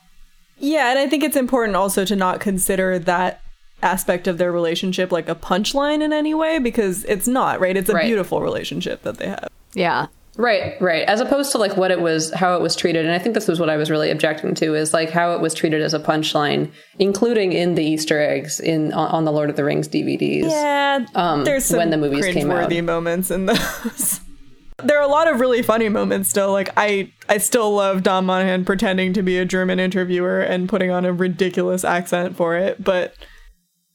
[0.59, 3.41] Yeah, and I think it's important also to not consider that
[3.83, 7.77] aspect of their relationship like a punchline in any way because it's not, right?
[7.77, 8.07] It's a Right.
[8.07, 9.49] beautiful relationship that they have.
[9.75, 10.07] Yeah.
[10.37, 11.03] Right, right.
[11.09, 13.05] As opposed to like what it was, how it was treated.
[13.05, 15.41] And I think this was what I was really objecting to is like how it
[15.41, 19.51] was treated as a punchline, including in the Easter eggs in on, on the Lord
[19.51, 20.49] of the Rings DVDs.
[20.51, 22.73] Yeah, Um, there's some when the movies came out.
[22.85, 24.21] moments in those.
[24.85, 26.53] there are a lot of really funny moments still.
[26.53, 30.93] Like I, I still love Dom Monaghan pretending to be a German interviewer and putting
[30.93, 32.83] on a ridiculous accent for it.
[32.85, 33.12] But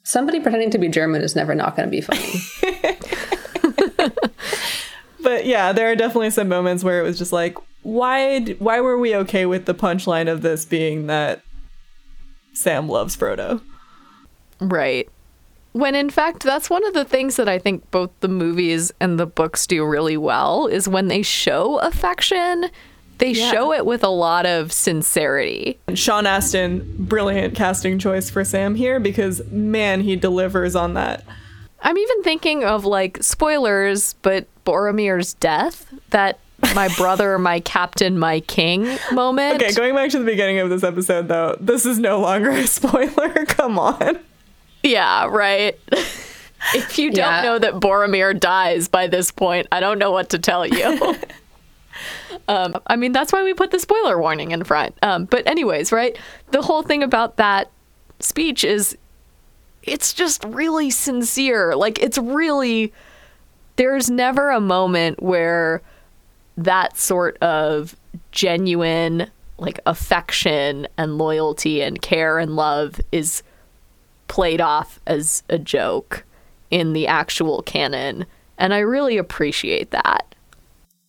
[0.03, 2.39] Somebody pretending to be German is never not going to be funny.
[5.21, 8.97] but yeah, there are definitely some moments where it was just like, why, why were
[8.97, 11.41] we okay with the punchline of this being that
[12.53, 13.61] Sam loves Frodo?
[14.59, 15.09] Right.
[15.73, 19.19] When in fact, that's one of the things that I think both the movies and
[19.19, 22.69] the books do really well is when they show affection,
[23.23, 23.51] they Yeah.
[23.51, 25.79] show it with a lot of sincerity.
[25.93, 31.23] Sean Astin, brilliant casting choice for Sam here because man, he delivers on that.
[31.81, 36.39] I'm even thinking of like spoilers, but Boromir's death, that
[36.75, 39.61] my brother, my captain, my king moment.
[39.61, 42.67] Okay, going back to the beginning of this episode, though, this is no longer a
[42.67, 43.29] spoiler.
[43.47, 44.19] Come on.
[44.83, 45.79] Yeah, right.
[46.73, 47.41] if you don't Yeah.
[47.43, 51.15] know that Boromir dies by this point, I don't know what to tell you.
[52.47, 54.97] Um, I mean, that's why we put the spoiler warning in front.
[55.01, 56.17] Um, but, anyways, right?
[56.51, 57.71] The whole thing about that
[58.19, 58.97] speech is
[59.83, 61.75] it's just really sincere.
[61.75, 62.93] Like, it's really,
[63.75, 65.81] there's never a moment where
[66.57, 67.95] that sort of
[68.31, 73.43] genuine, like, affection and loyalty and care and love is
[74.27, 76.23] played off as a joke
[76.71, 78.25] in the actual canon.
[78.57, 80.33] And I really appreciate that.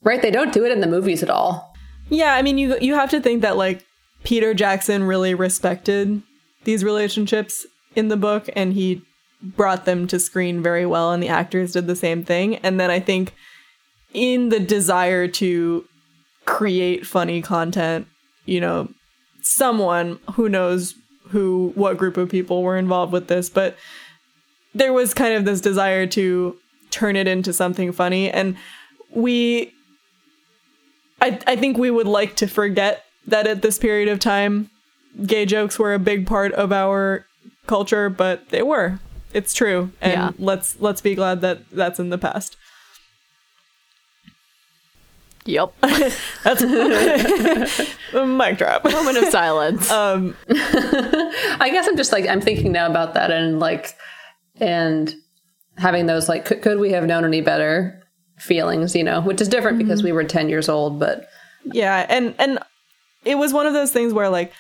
[0.05, 0.23] Right?
[0.23, 1.75] They don't do it in the movies at all.
[2.11, 3.85] Yeah, I mean, you you have to think that like
[4.23, 6.23] Peter Jackson really respected
[6.65, 9.03] these relationships in the book, and he
[9.43, 12.57] brought them to screen very well, and the actors did the same thing.
[12.57, 13.35] And then I think
[14.13, 15.85] in the desire to
[16.45, 18.07] create funny content,
[18.45, 18.89] you know,
[19.43, 20.95] someone who knows
[21.29, 23.77] who what group of people were involved with this, but
[24.75, 26.57] there was kind of this desire to
[26.91, 28.57] turn it into something funny and
[29.11, 29.74] we
[31.21, 34.71] I, I think we would like to forget that at this period of time
[35.27, 37.25] gay jokes were a big part of our
[37.67, 38.99] culture but they were
[39.33, 40.31] it's true and Yeah.
[40.39, 42.57] let's let's be glad that that's in the past
[45.47, 45.75] Yep.
[46.43, 46.63] that's
[48.15, 49.91] mic drop Moment of silence.
[49.91, 53.95] um I guess I'm just like I'm thinking now about that and like
[54.59, 55.15] and
[55.77, 58.03] having those like could, could we have known any better
[58.39, 60.07] feelings, you know, which is different because mm-hmm.
[60.07, 61.29] we were 10 years old, but
[61.73, 62.59] yeah and and
[63.25, 64.53] it was one of those things where like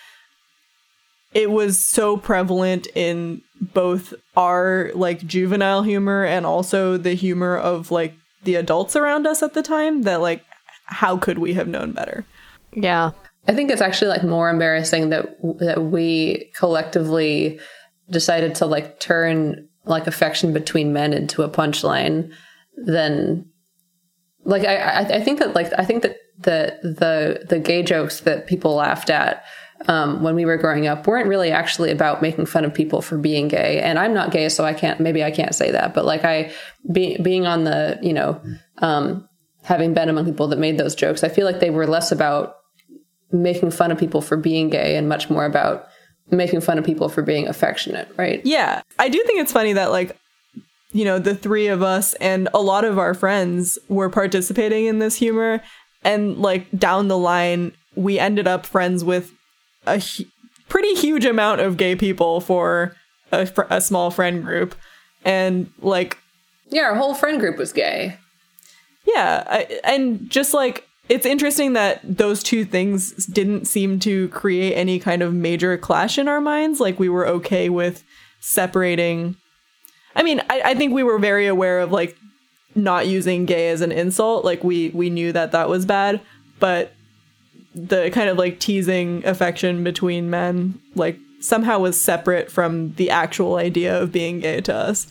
[1.34, 7.90] it was so prevalent in both our like juvenile humor and also the humor of
[7.90, 10.42] like the adults around us at the time that like
[10.87, 12.24] how could we have known better
[12.76, 13.12] yeah.
[13.46, 17.60] I think it's actually like more embarrassing that that we collectively
[18.10, 22.32] decided to like turn like affection between men into a punchline
[22.76, 23.48] than
[24.44, 28.46] like I I, think that like I think that the the the gay jokes that
[28.46, 29.44] people laughed at
[29.87, 33.18] um, when we were growing up weren't really actually about making fun of people for
[33.18, 33.80] being gay.
[33.80, 35.94] And I'm not gay, so I can't maybe I can't say that.
[35.94, 36.52] But like I
[36.90, 38.40] be, being on the you know
[38.78, 39.28] um,
[39.62, 42.57] having been among people that made those jokes, I feel like they were less about
[43.33, 45.88] making fun of people for being gay and much more about
[46.30, 48.40] making fun of people for being affectionate, right?
[48.44, 48.83] Yeah.
[48.98, 50.16] I do think it's funny that like
[50.94, 55.00] you know, the three of us and a lot of our friends were participating in
[55.00, 55.61] this humor
[56.04, 59.33] and like down the line we ended up friends with
[59.87, 60.24] a hu-
[60.68, 62.94] pretty huge amount of gay people for
[63.33, 64.76] a, a small friend group.
[65.24, 66.16] And like,
[66.68, 68.16] yeah, our whole friend group was gay.
[69.04, 69.44] Yeah.
[69.48, 75.00] I, and just like, it's interesting that those two things didn't seem to create any
[75.00, 76.78] kind of major clash in our minds.
[76.78, 78.04] Like, we were okay with
[78.40, 79.37] separating.
[80.16, 82.16] I mean, I, I think we were very aware of like
[82.74, 84.44] not using gay as an insult.
[84.44, 86.20] Like, we, we knew that that was bad,
[86.59, 86.92] but
[87.74, 93.57] the kind of like teasing affection between men like somehow was separate from the actual
[93.57, 95.09] idea of being gay to us.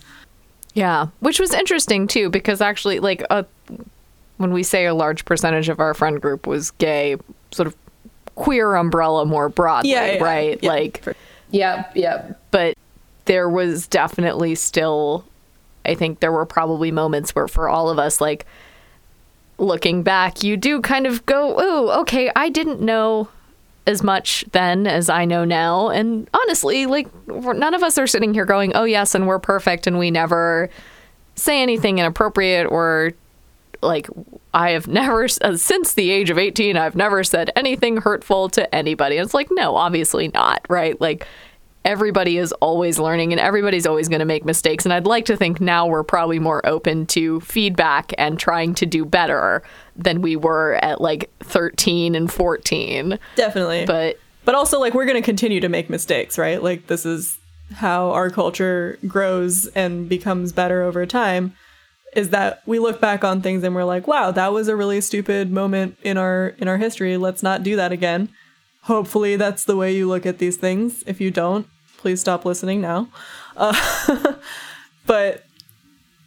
[0.73, 3.45] Yeah, which was interesting too because actually like a
[4.37, 7.17] when we say a large percentage of our friend group was gay,
[7.51, 7.75] sort of
[8.35, 10.59] queer umbrella more broadly, yeah, yeah, right?
[10.61, 11.15] Yeah, like
[11.51, 12.41] Yep, yep.
[12.49, 12.75] But
[13.25, 15.25] there was definitely still
[15.85, 18.45] I think there were probably moments where for all of us like
[19.57, 23.27] looking back, you do kind of go, "Oh, okay, I didn't know
[23.85, 28.33] as much then as I know now." And honestly, like none of us are sitting
[28.33, 30.69] here going, "Oh, yes, and we're perfect and we never
[31.35, 33.11] say anything inappropriate or
[33.81, 34.07] like
[34.53, 38.73] I have never uh, since the age of 18 I've never said anything hurtful to
[38.73, 39.17] anybody.
[39.17, 40.99] And it's like, no, obviously not, right?
[41.01, 41.27] Like
[41.85, 44.85] everybody is always learning and everybody's always going to make mistakes.
[44.85, 48.85] And I'd like to think now we're probably more open to feedback and trying to
[48.85, 49.63] do better
[49.95, 53.19] than we were at like 13 and 14.
[53.35, 53.85] Definitely.
[53.85, 56.61] But but also like we're going to continue to make mistakes, right?
[56.61, 57.37] Like this is
[57.75, 61.53] how our culture grows and becomes better over time
[62.15, 65.01] is that we look back on things and we're like, wow, that was a really
[65.01, 67.17] stupid moment in our in our history.
[67.17, 68.29] Let's not do that again.
[68.83, 71.03] Hopefully that's the way you look at these things.
[71.07, 71.67] If you don't,
[72.03, 73.07] please stop listening now.
[73.55, 73.73] Uh,
[75.07, 75.45] but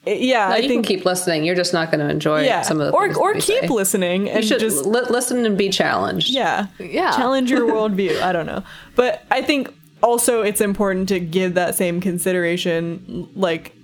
[0.07, 1.45] yeah, no, I you think can keep listening.
[1.45, 2.63] You're just not going to enjoy yeah.
[2.63, 3.69] some of the or or keep say.
[3.69, 6.31] listening and you should just li- listen and be challenged.
[6.31, 8.21] Yeah, yeah, challenge your worldview.
[8.23, 13.75] I don't know, but I think also it's important to give that same consideration, like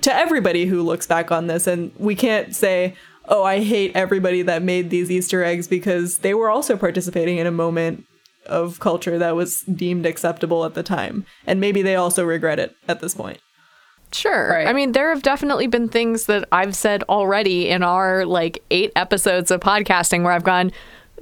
[0.00, 2.96] to everybody who looks back on this, and we can't say.
[3.30, 7.46] Oh, I hate everybody that made these Easter eggs because they were also participating in
[7.46, 8.06] a moment
[8.48, 11.24] of culture that was deemed acceptable at the time.
[11.46, 13.38] And maybe they also regret it at this point.
[14.12, 14.50] Sure.
[14.50, 14.66] Right.
[14.66, 18.92] I mean, there have definitely been things that I've said already in our like eight
[18.96, 20.72] episodes of podcasting where I've gone,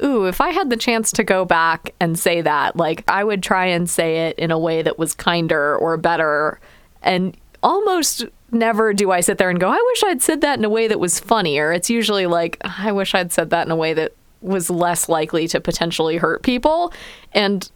[0.03, 3.43] ooh, if I had the chance to go back and say that, like I would
[3.43, 6.61] try and say it in a way that was kinder or better.
[7.03, 10.65] And almost never do I sit there and go, I wish I'd said that in
[10.65, 11.73] a way that was funnier.
[11.73, 15.49] It's usually like, I wish I'd said that in a way that was less likely
[15.49, 16.93] to potentially hurt people.
[17.33, 17.71] And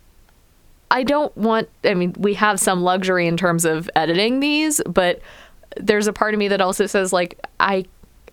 [0.90, 5.20] I don't want, I mean, we have some luxury in terms of editing these, but
[5.76, 7.84] there's a part of me that also says, like, I,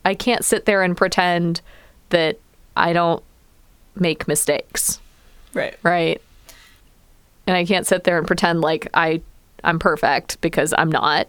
[0.04, 1.62] I can't sit there and pretend
[2.10, 2.40] that
[2.76, 3.24] I don't
[3.96, 5.00] make mistakes.
[5.54, 5.78] Right.
[5.84, 6.22] Right.
[7.46, 9.22] And I can't sit there and pretend like I,
[9.64, 11.28] I'm perfect because I'm not.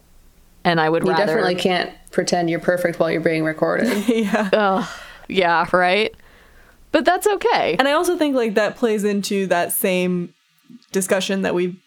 [0.63, 1.21] And I would you rather.
[1.21, 4.07] You definitely can't pretend you're perfect while you're being recorded.
[4.07, 4.49] yeah.
[4.53, 4.85] Uh,
[5.27, 6.13] yeah, right
[6.91, 7.75] but that's okay.
[7.77, 10.33] And I also think like that plays into that same
[10.91, 11.77] discussion that we've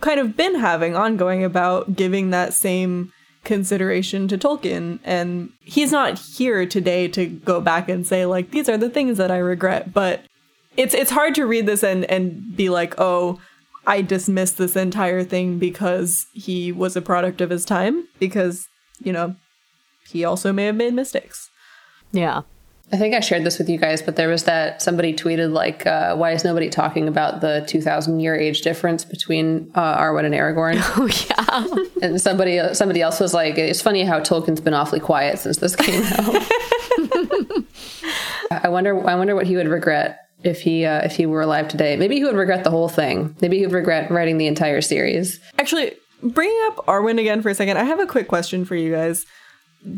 [0.00, 3.12] kind of been having ongoing about giving that same
[3.44, 8.68] consideration to Tolkien and he's not here today to go back and say like these
[8.68, 10.22] are the things that I regret but
[10.76, 13.40] it's it's hard to read this and and be like oh
[13.84, 18.68] I dismiss this entire thing because he was a product of his time because
[19.00, 19.34] you know
[20.08, 21.50] he also may have made mistakes.
[22.12, 22.42] Yeah.
[22.90, 25.86] I think I shared this with you guys, but there was that somebody tweeted like,
[25.86, 30.34] uh, "Why is nobody talking about the 2,000 year age difference between uh, Arwen and
[30.34, 31.08] Aragorn?" Oh
[32.02, 32.06] yeah.
[32.06, 35.74] and somebody somebody else was like, "It's funny how Tolkien's been awfully quiet since this
[35.76, 36.42] came out."
[38.64, 39.08] I wonder.
[39.08, 41.96] I wonder what he would regret if he uh, if he were alive today.
[41.96, 43.34] Maybe he would regret the whole thing.
[43.40, 45.40] Maybe he would regret writing the entire series.
[45.58, 48.92] Actually, bringing up Arwen again for a second, I have a quick question for you
[48.92, 49.24] guys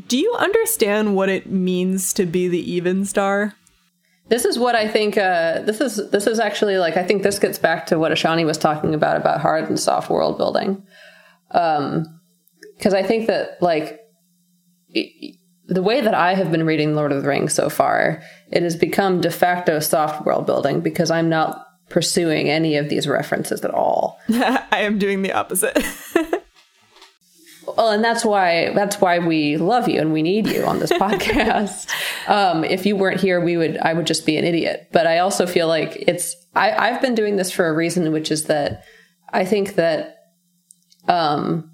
[0.07, 3.53] do you understand what it means to be the Evenstar?
[4.29, 5.19] This is what I think.
[5.19, 8.47] Uh, this is this is actually like I think this gets back to what Ashani
[8.47, 10.83] was talking about about hard and soft world building,
[11.49, 14.01] because um, I think that like
[14.89, 18.63] it, the way that I have been reading Lord of the Rings so far, it
[18.63, 23.63] has become de facto soft world building because I'm not pursuing any of these references
[23.63, 24.19] at all.
[24.31, 25.79] I am doing the opposite.
[27.77, 30.93] Well, and that's why that's why we love you and we need you on this
[31.05, 31.89] podcast.
[32.29, 34.89] Um, if you weren't here, we would I would just be an idiot.
[34.93, 38.31] But I also feel like it's I, I've been doing this for a reason, which
[38.31, 38.85] is that
[39.33, 40.17] I think that
[41.09, 41.73] um,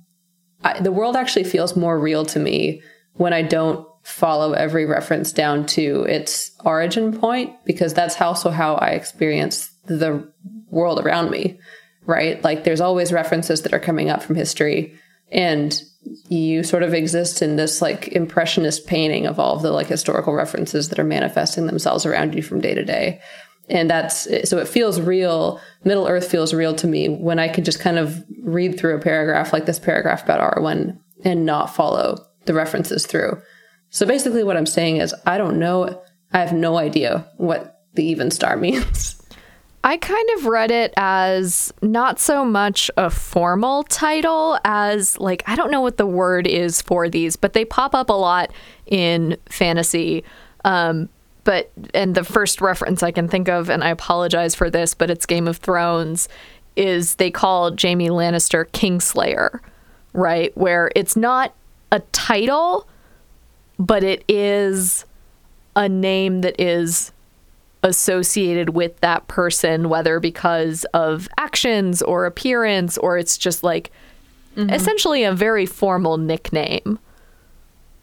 [0.65, 2.83] I, the world actually feels more real to me
[3.15, 8.77] when I don't follow every reference down to its origin point, because that's also how
[8.77, 10.27] I experience the
[10.71, 11.59] world around me.
[12.07, 12.43] right?
[12.43, 14.99] Like there's always references that are coming up from history
[15.33, 15.83] and
[16.29, 20.33] you sort of exist in this like impressionist painting of all of the like historical
[20.33, 23.21] references that are manifesting themselves around you from day to day.
[23.69, 27.63] And that's so it feels real middle earth feels real to me when i can
[27.63, 32.17] just kind of read through a paragraph like this paragraph about arwen and not follow
[32.47, 33.41] the references through.
[33.91, 36.03] So basically what i'm saying is i don't know
[36.33, 39.20] i have no idea what the Evenstar means
[39.83, 45.57] I kind of read it as not so much a formal title as like I
[45.57, 48.53] don't know what the word is for these, but they pop up a lot
[48.87, 50.23] in fantasy.
[50.65, 51.09] Um,
[51.45, 55.11] but and the first reference I can think of, and I apologize for this, but
[55.11, 56.29] it's Game of Thrones,
[56.77, 59.61] is they call Jaime Lannister Kingslayer,
[60.13, 60.55] right?
[60.59, 61.55] Where it's not
[61.91, 62.87] a title,
[63.79, 65.07] but it is
[65.75, 67.13] a name that is
[67.83, 73.91] associated with that person, whether because of actions or appearance, or it's just like
[74.57, 74.71] mm-hmm.
[74.71, 76.99] essentially a very formal nickname.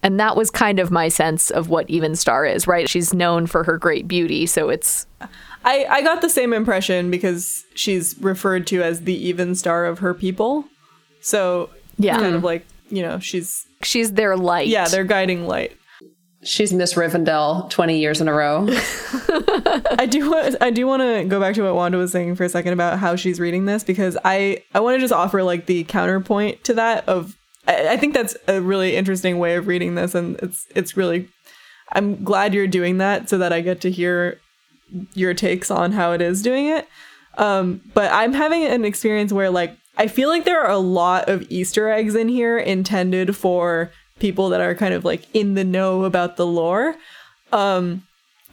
[0.04, 2.88] And that was kind of my sense of what Evenstar is, right?
[2.88, 5.06] She's known for her great beauty, so it's.
[5.66, 10.14] I, I got the same impression because she's referred to as the Evenstar of her
[10.14, 10.66] people.
[11.20, 12.18] So, yeah.
[12.20, 13.66] kind of like, you know, she's.
[13.84, 14.68] She's their light.
[14.68, 15.76] Yeah, their guiding light.
[16.44, 18.68] She's Miss Rivendell 20 years in a row.
[18.70, 22.44] I do want I do want to go back to what Wanda was saying for
[22.44, 25.66] a second about how she's reading this because I I want to just offer like
[25.66, 27.36] the counterpoint to that of
[27.68, 31.28] I, I think that's a really interesting way of reading this and it's it's really
[31.92, 34.40] I'm glad you're doing that so that I get to hear
[35.14, 36.88] your takes on how it is doing it.
[37.38, 41.30] Um, but I'm having an experience where like I feel like there are a lot
[41.30, 45.64] of Easter eggs in here intended for people that are kind of like in the
[45.64, 46.96] know about the lore.
[47.52, 48.04] Um,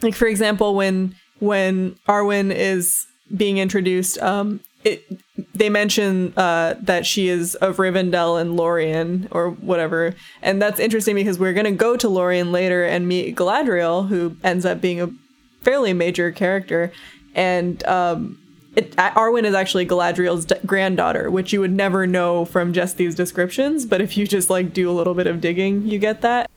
[0.01, 3.05] like for example, when when Arwen is
[3.35, 5.03] being introduced, um, it
[5.53, 11.15] they mention uh, that she is of Rivendell and Lorien or whatever, and that's interesting
[11.15, 15.09] because we're gonna go to Lorien later and meet Galadriel, who ends up being a
[15.61, 16.91] fairly major character,
[17.33, 18.37] and um,
[18.75, 23.15] it, Arwen is actually Galadriel's d- granddaughter, which you would never know from just these
[23.15, 23.85] descriptions.
[23.85, 26.49] But if you just like do a little bit of digging, you get that.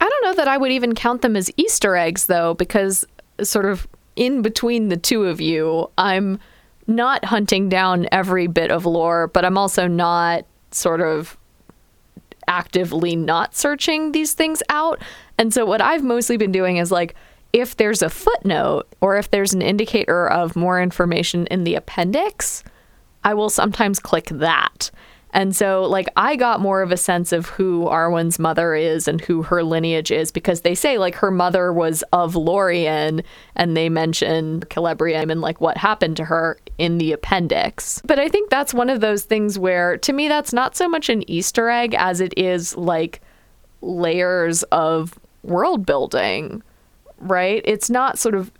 [0.00, 3.04] I don't know that I would even count them as Easter eggs, though, because
[3.42, 6.38] sort of in between the two of you, I'm
[6.86, 11.36] not hunting down every bit of lore, but I'm also not sort of
[12.46, 15.00] actively not searching these things out.
[15.36, 17.14] And so what I've mostly been doing is like,
[17.52, 22.62] if there's a footnote or if there's an indicator of more information in the appendix,
[23.24, 24.90] I will sometimes click that.
[25.30, 29.20] And so, like, I got more of a sense of who Arwen's mother is and
[29.20, 33.22] who her lineage is because they say, like, her mother was of Lorien
[33.54, 38.00] and they mention Celebrian and, like, what happened to her in the appendix.
[38.06, 41.10] But I think that's one of those things where, to me, that's not so much
[41.10, 43.20] an Easter egg as it is, like,
[43.82, 46.62] layers of world building
[47.18, 47.62] right?
[47.64, 48.50] It's not sort of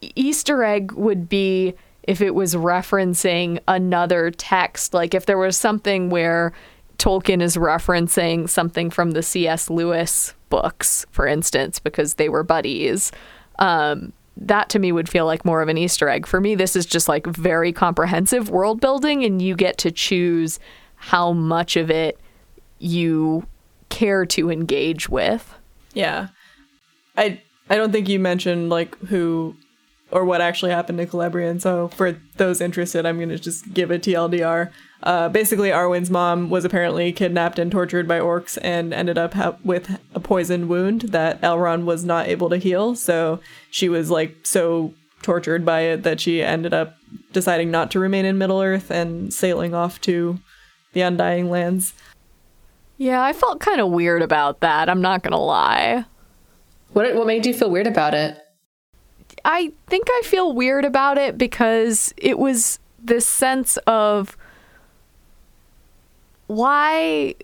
[0.00, 6.10] Easter egg would be if it was referencing another text, like if there was something
[6.10, 6.52] where
[6.98, 9.70] Tolkien is referencing something from the C.S.
[9.70, 13.12] Lewis books, for instance, because they were buddies.
[13.58, 16.26] Um, that to me would feel like more of an Easter egg.
[16.26, 20.58] For me, this is just like very comprehensive world building, and you get to choose
[20.96, 22.18] how much of it
[22.78, 23.46] you
[23.90, 25.54] care to engage with.
[25.92, 26.28] Yeah.
[27.16, 29.56] I I don't think you mentioned like who
[30.10, 31.60] or what actually happened to Celebrian.
[31.60, 34.70] So for those interested, I'm gonna just give a TLDR.
[35.02, 39.56] Uh, basically, Arwen's mom was apparently kidnapped and tortured by orcs and ended up ha-
[39.64, 42.94] with a poisoned wound that Elrond was not able to heal.
[42.94, 43.40] So
[43.70, 44.92] she was like so
[45.22, 46.96] tortured by it that she ended up
[47.32, 50.40] deciding not to remain in Middle Earth and sailing off to
[50.92, 51.94] the Undying Lands.
[52.98, 54.88] Yeah, I felt kind of weird about that.
[54.90, 56.04] I'm not gonna lie.
[56.92, 58.38] What what made you feel weird about it?
[59.44, 64.36] I think I feel weird about it because it was this sense of
[66.46, 67.34] why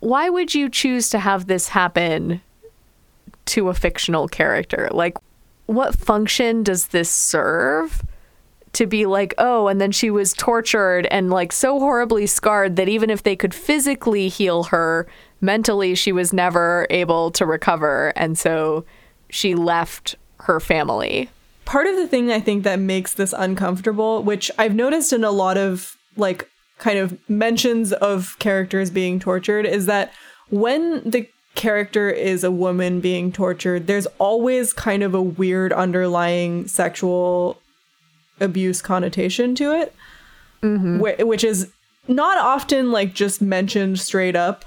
[0.00, 2.40] why would you choose to have this happen
[3.46, 4.88] to a fictional character?
[4.92, 5.16] Like
[5.66, 8.04] what function does this serve?
[8.72, 12.90] To be like, oh, and then she was tortured and like so horribly scarred that
[12.90, 15.06] even if they could physically heal her,
[15.40, 18.84] mentally she was never able to recover and so
[19.30, 21.28] she left her family
[21.64, 25.30] part of the thing i think that makes this uncomfortable which i've noticed in a
[25.30, 30.12] lot of like kind of mentions of characters being tortured is that
[30.50, 36.66] when the character is a woman being tortured there's always kind of a weird underlying
[36.68, 37.58] sexual
[38.40, 39.94] abuse connotation to it,
[40.62, 40.98] mm-hmm.
[40.98, 41.72] wh- which is
[42.08, 44.64] not often like just mentioned straight up,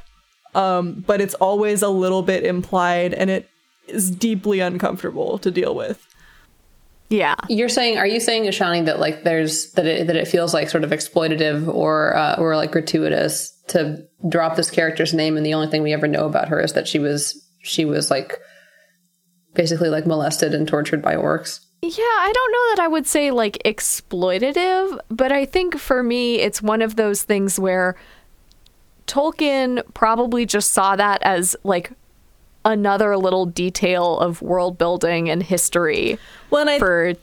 [0.56, 3.50] um, but it's always a little bit implied, and it
[3.88, 6.06] is deeply uncomfortable to deal with.
[7.10, 7.36] Yeah.
[7.48, 10.70] You're saying, are you saying, Ashani, that like there's that it that it feels like
[10.70, 15.54] sort of exploitative or uh, or like gratuitous to drop this character's name, and the
[15.54, 18.38] only thing we ever know about her is that she was she was like
[19.56, 21.60] basically like molested and tortured by orcs.
[21.82, 26.36] Yeah, I don't know that I would say like exploitative, but I think for me
[26.36, 27.96] it's one of those things where
[29.10, 31.92] Tolkien probably just saw that as like
[32.64, 36.20] another little detail of world building and history
[36.52, 37.14] well, and I, for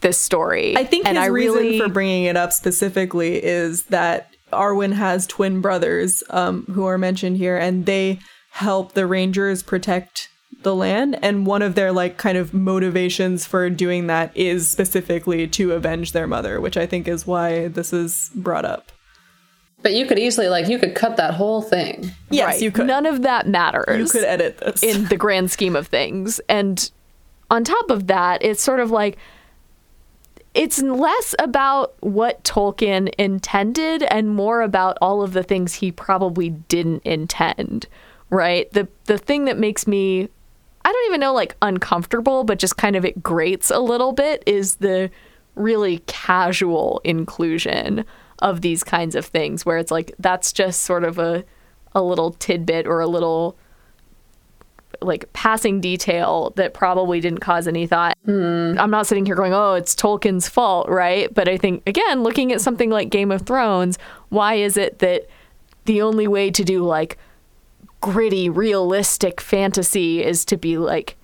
[0.00, 0.76] this story.
[0.76, 4.92] I think and his I reason really, for bringing it up specifically is that Arwen
[4.92, 8.18] has twin brothers um, who are mentioned here, and they
[8.50, 10.28] help the Rangers protect
[10.62, 15.46] the land and one of their like kind of motivations for doing that is specifically
[15.46, 18.90] to avenge their mother which i think is why this is brought up
[19.86, 22.10] but you could easily like you could cut that whole thing.
[22.28, 22.60] Yes right.
[22.60, 22.88] you could.
[22.88, 24.82] None of that matters you could edit this.
[24.82, 26.40] in the grand scheme of things.
[26.48, 26.90] And
[27.52, 29.16] on top of that it's sort of like
[30.54, 36.50] it's less about what Tolkien intended and more about all of the things he probably
[36.50, 37.86] didn't intend,
[38.28, 38.68] right?
[38.72, 40.28] The the thing that makes me
[40.84, 44.42] I don't even know like uncomfortable, but just kind of it grates a little bit
[44.46, 45.12] is the
[45.54, 48.04] really casual inclusion
[48.40, 51.44] of these kinds of things where it's like that's just sort of a
[51.92, 53.56] a little tidbit or a little
[55.02, 58.16] like passing detail that probably didn't cause any thought.
[58.26, 58.78] Mm.
[58.78, 61.32] I'm not sitting here going, "Oh, it's Tolkien's fault," right?
[61.32, 65.28] But I think again, looking at something like Game of Thrones, why is it that
[65.84, 67.18] the only way to do like
[68.00, 71.16] gritty, realistic fantasy is to be like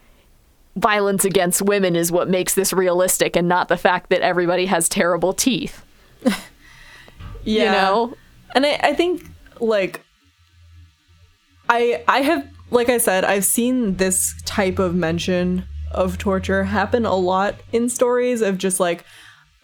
[0.77, 4.89] violence against women is what makes this realistic and not the fact that everybody has
[4.89, 5.85] terrible teeth.
[7.45, 7.65] yeah.
[7.65, 8.15] You know?
[8.55, 9.29] And I, I think
[9.61, 10.03] like
[11.69, 17.05] I I have like I said, I've seen this type of mention of torture happen
[17.05, 19.05] a lot in stories of just like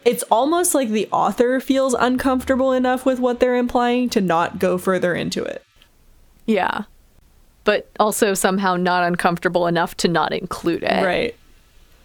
[0.05, 4.77] it's almost like the author feels uncomfortable enough with what they're implying to not go
[4.77, 5.63] further into it.
[6.45, 6.83] Yeah
[7.69, 11.05] but also somehow not uncomfortable enough to not include it.
[11.05, 11.35] Right.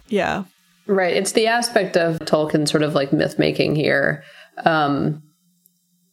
[0.09, 0.43] Yeah.
[0.85, 1.15] Right.
[1.15, 4.23] It's the aspect of Tolkien sort of like myth making here.
[4.63, 5.23] Um,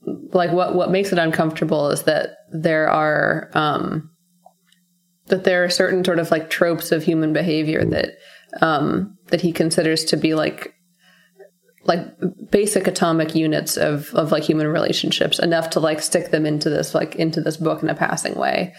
[0.06, 4.10] like what what makes it uncomfortable is that there are um,
[5.26, 8.10] that there are certain sort of like tropes of human behavior that
[8.60, 10.74] um, that he considers to be like
[11.84, 12.00] like
[12.50, 16.94] basic atomic units of of like human relationships enough to like stick them into this
[16.94, 18.72] like into this book in a passing way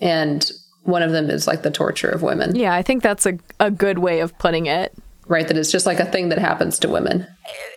[0.00, 0.50] and
[0.84, 2.54] one of them is like the torture of women.
[2.54, 4.94] Yeah, I think that's a, a good way of putting it.
[5.26, 7.26] Right, that it's just like a thing that happens to women.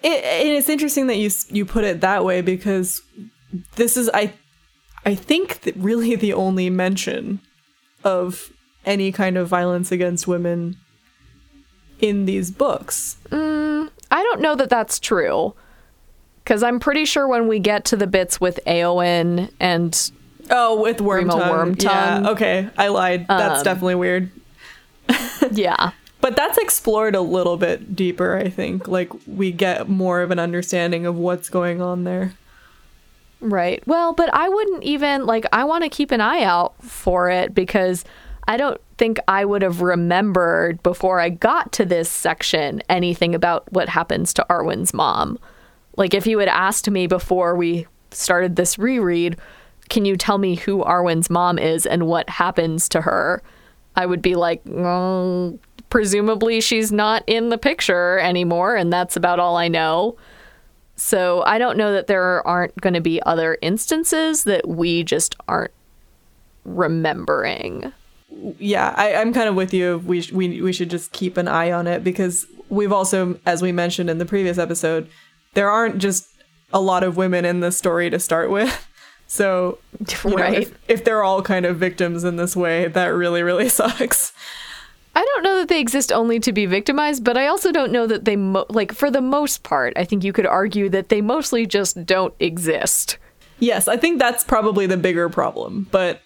[0.03, 3.01] It, and it's interesting that you you put it that way because
[3.75, 4.33] this is I
[5.05, 7.39] I think that really the only mention
[8.03, 8.51] of
[8.85, 10.77] any kind of violence against women
[11.99, 13.17] in these books.
[13.29, 15.53] Mm, I don't know that that's true.
[16.43, 20.11] Because I'm pretty sure when we get to the bits with Eowyn and
[20.49, 21.49] Oh, with Wormtongue.
[21.49, 22.23] worm tongue.
[22.23, 23.27] Yeah, okay, I lied.
[23.27, 24.31] That's um, definitely weird.
[25.51, 25.91] yeah.
[26.27, 28.89] But that's explored a little bit deeper, I think.
[28.89, 32.33] Like we get more of an understanding of what's going on there.
[33.39, 33.81] Right.
[33.87, 37.55] Well, but I wouldn't even like I want to keep an eye out for it
[37.55, 38.03] because
[38.45, 43.71] I don't think I would have remembered before I got to this section anything about
[43.71, 45.39] what happens to Arwen's mom.
[45.95, 49.37] Like if you had asked me before we started this reread,
[49.87, 53.41] can you tell me who Arwen's mom is and what happens to her?
[53.95, 55.57] I would be like, well,
[55.89, 60.17] presumably she's not in the picture anymore, and that's about all I know.
[60.95, 65.35] So I don't know that there aren't going to be other instances that we just
[65.47, 65.71] aren't
[66.65, 67.93] remembering.
[68.59, 70.03] Yeah, I, am kind of with you.
[70.05, 73.61] We, sh- we we should just keep an eye on it because we've also, as
[73.61, 75.07] we mentioned in the previous episode,
[75.53, 76.27] there aren't just
[76.73, 78.85] a lot of women in the story to start with.
[79.29, 79.79] So,
[80.23, 80.53] right.
[80.53, 84.31] Know, if, if they're all kind of victims in this way, that really, really sucks.
[85.17, 88.05] I don't know that they exist only to be victimized, but I also don't know
[88.05, 91.21] that they, mo- like, for the most part, I think you could argue that they
[91.21, 93.17] mostly just don't exist.
[93.57, 96.21] Yes, I think that's probably the bigger problem, but.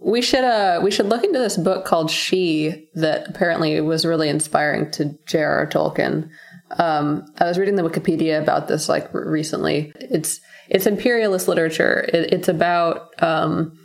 [0.00, 4.28] We should uh we should look into this book called She that apparently was really
[4.28, 5.66] inspiring to J.R.R.
[5.66, 6.30] Tolkien.
[6.78, 9.92] Um, I was reading the Wikipedia about this like recently.
[9.96, 12.08] It's it's imperialist literature.
[12.12, 13.76] It, it's about um,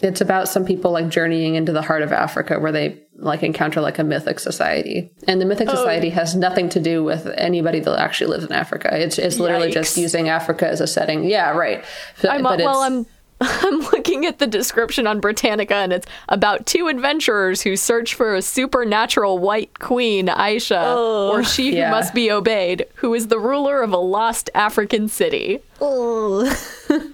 [0.00, 3.80] it's about some people like journeying into the heart of Africa, where they like encounter
[3.80, 5.74] like a mythic society and the mythic oh.
[5.74, 9.68] society has nothing to do with anybody that actually lives in africa it's, it's literally
[9.68, 9.74] Yikes.
[9.74, 11.84] just using africa as a setting yeah right
[12.28, 13.06] I'm, but well i'm
[13.44, 18.36] I'm looking at the description on Britannica and it's about two adventurers who search for
[18.36, 21.86] a supernatural white queen, Ayesha, oh, or she yeah.
[21.86, 25.58] who must be obeyed, who is the ruler of a lost African city.
[25.80, 26.44] Oh.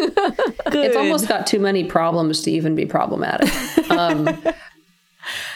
[0.02, 3.50] it's almost got too many problems to even be problematic.
[3.90, 4.42] Um,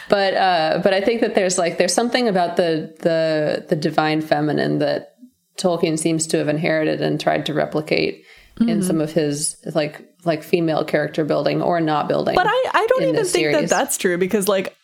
[0.09, 4.21] but uh, but I think that there's like there's something about the the the divine
[4.21, 5.15] feminine that
[5.57, 8.25] Tolkien seems to have inherited and tried to replicate
[8.57, 8.69] mm-hmm.
[8.69, 12.35] in some of his like like female character building or not building.
[12.35, 13.55] But I I don't even think series.
[13.55, 14.75] that that's true because like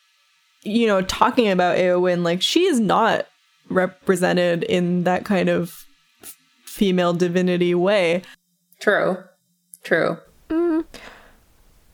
[0.64, 3.28] you know talking about Eowyn like she is not
[3.70, 5.86] represented in that kind of
[6.66, 8.22] female divinity way.
[8.80, 9.18] True.
[9.84, 10.18] True.
[10.50, 10.86] Mm,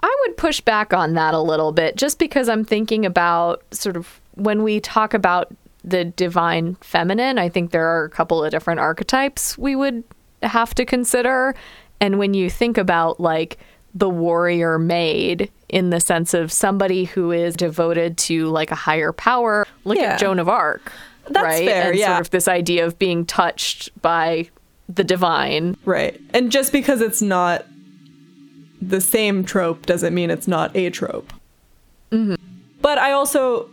[0.01, 3.97] I would push back on that a little bit just because I'm thinking about sort
[3.97, 8.51] of when we talk about the divine feminine, I think there are a couple of
[8.51, 10.03] different archetypes we would
[10.43, 11.55] have to consider.
[11.99, 13.57] And when you think about like
[13.93, 19.11] the warrior maid in the sense of somebody who is devoted to like a higher
[19.11, 20.13] power, look yeah.
[20.13, 20.91] at Joan of Arc.
[21.29, 21.67] That's right?
[21.67, 22.07] fair, and yeah.
[22.07, 24.49] sort of this idea of being touched by
[24.87, 25.75] the divine.
[25.83, 26.21] Right.
[26.33, 27.65] And just because it's not
[28.81, 31.33] the same trope doesn't mean it's not a trope.
[32.11, 32.35] Mm-hmm.
[32.81, 33.69] But I also,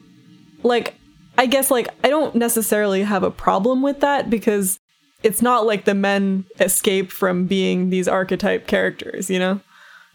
[0.63, 0.95] like,
[1.37, 4.79] I guess, like, I don't necessarily have a problem with that because
[5.23, 9.61] it's not like the men escape from being these archetype characters, you know?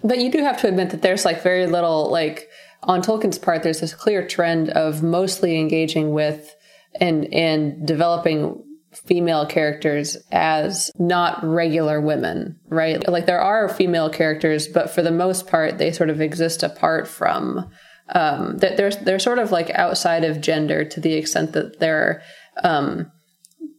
[0.03, 2.49] But you do have to admit that there's, like, very little, like,
[2.83, 6.55] on Tolkien's part, there's this clear trend of mostly engaging with
[6.99, 13.07] and and developing female characters as not regular women, right?
[13.07, 17.07] Like there are female characters, but for the most part, they sort of exist apart
[17.07, 17.69] from.
[18.15, 22.23] Um, that they're they're sort of like outside of gender to the extent that they're
[22.63, 23.11] um,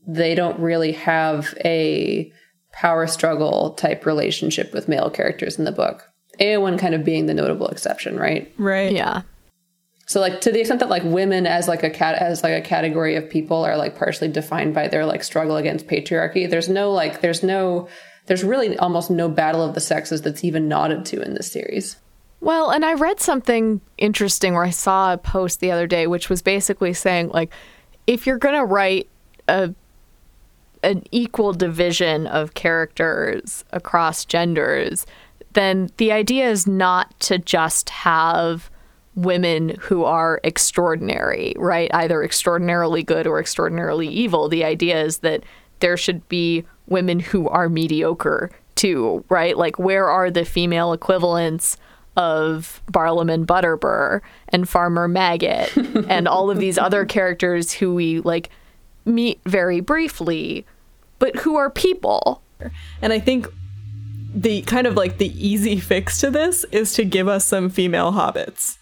[0.07, 2.33] they don't really have a
[2.73, 6.05] power struggle type relationship with male characters in the book.
[6.41, 8.53] Eowyn kind of being the notable exception, right?
[8.57, 8.93] Right.
[8.93, 9.23] Yeah.
[10.11, 12.61] So like to the extent that like women as like a cat as like a
[12.61, 16.91] category of people are like partially defined by their like struggle against patriarchy, there's no
[16.91, 17.87] like there's no
[18.27, 21.97] there's really almost no battle of the sexes that's even nodded to in this series.
[22.41, 26.29] Well, and I read something interesting where I saw a post the other day which
[26.29, 27.53] was basically saying like
[28.09, 29.09] if you're going to write
[29.47, 29.73] a
[30.83, 35.07] an equal division of characters across genders,
[35.53, 38.71] then the idea is not to just have
[39.15, 41.91] women who are extraordinary, right?
[41.93, 44.49] Either extraordinarily good or extraordinarily evil.
[44.49, 45.43] The idea is that
[45.81, 49.57] there should be women who are mediocre too, right?
[49.57, 51.77] Like, where are the female equivalents
[52.17, 55.77] of Barliman Butterbur and Farmer Maggot
[56.09, 58.51] and all of these other characters who we like
[59.05, 60.67] meet very briefly,
[61.19, 62.43] but who are people?
[63.03, 63.49] And I think
[64.35, 68.13] the kind of like the easy fix to this is to give us some female
[68.13, 68.79] hobbits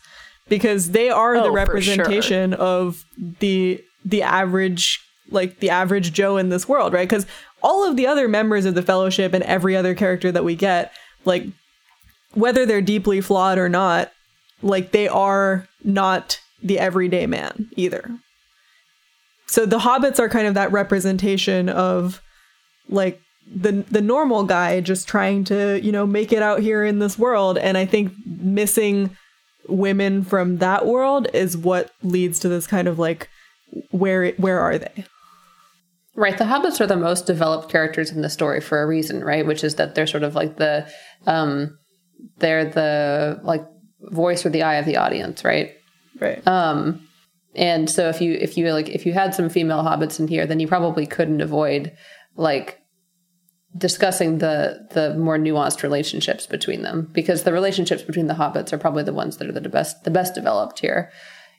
[0.48, 2.60] because they are oh, the representation sure.
[2.60, 3.04] of
[3.40, 7.08] the the average like the average Joe in this world, right?
[7.08, 7.26] Because
[7.62, 10.92] all of the other members of the fellowship and every other character that we get,
[11.24, 11.44] like
[12.34, 14.12] whether they're deeply flawed or not,
[14.62, 18.10] like they are not the everyday man either.
[19.46, 22.22] So the hobbits are kind of that representation of
[22.88, 23.20] like
[23.50, 27.18] the the normal guy just trying to, you know, make it out here in this
[27.18, 29.16] world and I think missing
[29.68, 33.28] women from that world is what leads to this kind of like
[33.90, 35.04] where where are they?
[36.14, 39.46] Right, the hobbits are the most developed characters in the story for a reason, right?
[39.46, 40.90] Which is that they're sort of like the
[41.26, 41.78] um
[42.38, 43.64] they're the like
[44.00, 45.74] voice or the eye of the audience, right?
[46.18, 46.46] Right.
[46.46, 47.06] Um
[47.54, 50.46] and so if you if you like if you had some female hobbits in here,
[50.46, 51.92] then you probably couldn't avoid
[52.36, 52.80] like
[53.76, 58.78] discussing the the more nuanced relationships between them because the relationships between the hobbits are
[58.78, 61.12] probably the ones that are the best the best developed here.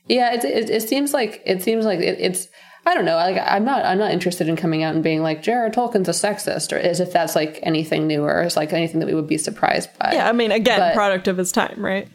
[0.08, 2.48] Yeah, it it, it seems like it seems like it, it's
[2.86, 3.16] I don't know.
[3.16, 5.70] Like I'm not I'm not interested in coming out and being like J.R.R.
[5.70, 9.06] Tolkien's a sexist or as if that's like anything new or is like anything that
[9.06, 10.14] we would be surprised by.
[10.14, 12.08] Yeah, I mean again, but, product of his time, right?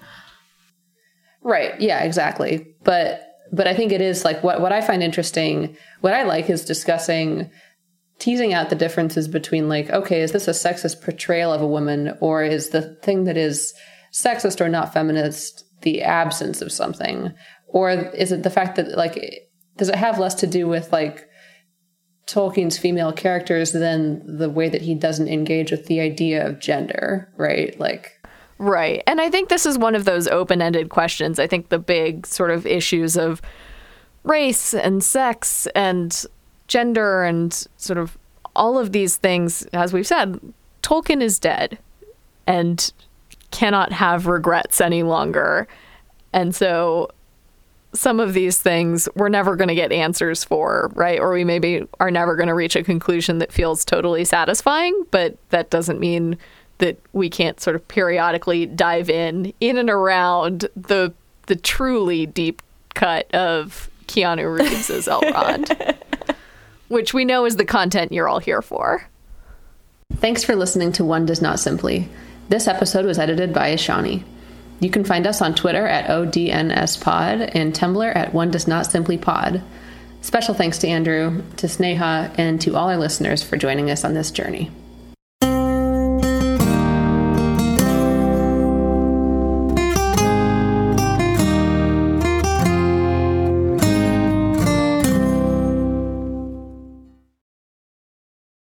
[1.43, 1.81] Right.
[1.81, 2.75] Yeah, exactly.
[2.83, 3.23] But
[3.53, 6.65] but I think it is like what what I find interesting, what I like is
[6.65, 7.51] discussing
[8.19, 12.17] teasing out the differences between like okay is this a sexist portrayal of a woman
[12.21, 13.75] or is the thing that is
[14.13, 17.33] sexist or not feminist the absence of something
[17.67, 21.29] or is it the fact that like does it have less to do with like
[22.27, 27.33] Tolkien's female characters than the way that he doesn't engage with the idea of gender
[27.37, 28.13] right like
[28.59, 29.03] Right.
[29.07, 31.39] And I think this is one of those open ended questions.
[31.39, 33.43] I think the big sort of issues of
[34.23, 36.25] race and sex and
[36.69, 38.17] gender and sort of
[38.57, 40.41] all of these things, as we've said,
[40.83, 41.79] Tolkien is dead
[42.47, 42.93] and
[43.51, 45.67] cannot have regrets any longer.
[46.33, 47.11] And so
[47.95, 51.21] some of these things we're never going to get answers for, right?
[51.21, 55.37] Or we maybe are never going to reach a conclusion that feels totally satisfying, but
[55.51, 56.37] that doesn't mean
[56.79, 61.13] that we can't sort of periodically dive in in and around the
[61.47, 62.63] the truly deep
[62.95, 65.97] cut of Keanu Reeves as Elrond,
[66.95, 69.07] which we know is the content you're all here for.
[70.15, 72.09] Thanks for listening to One Does Not Simply.
[72.49, 74.25] This episode was edited by Ashani.
[74.81, 79.19] You can find us on Twitter at ODNSPod and Tumblr at One Does Not Simply
[79.19, 79.63] Pod.
[80.21, 84.15] Special thanks to Andrew, to Sneha, and to all our listeners for joining us on
[84.15, 84.71] this journey.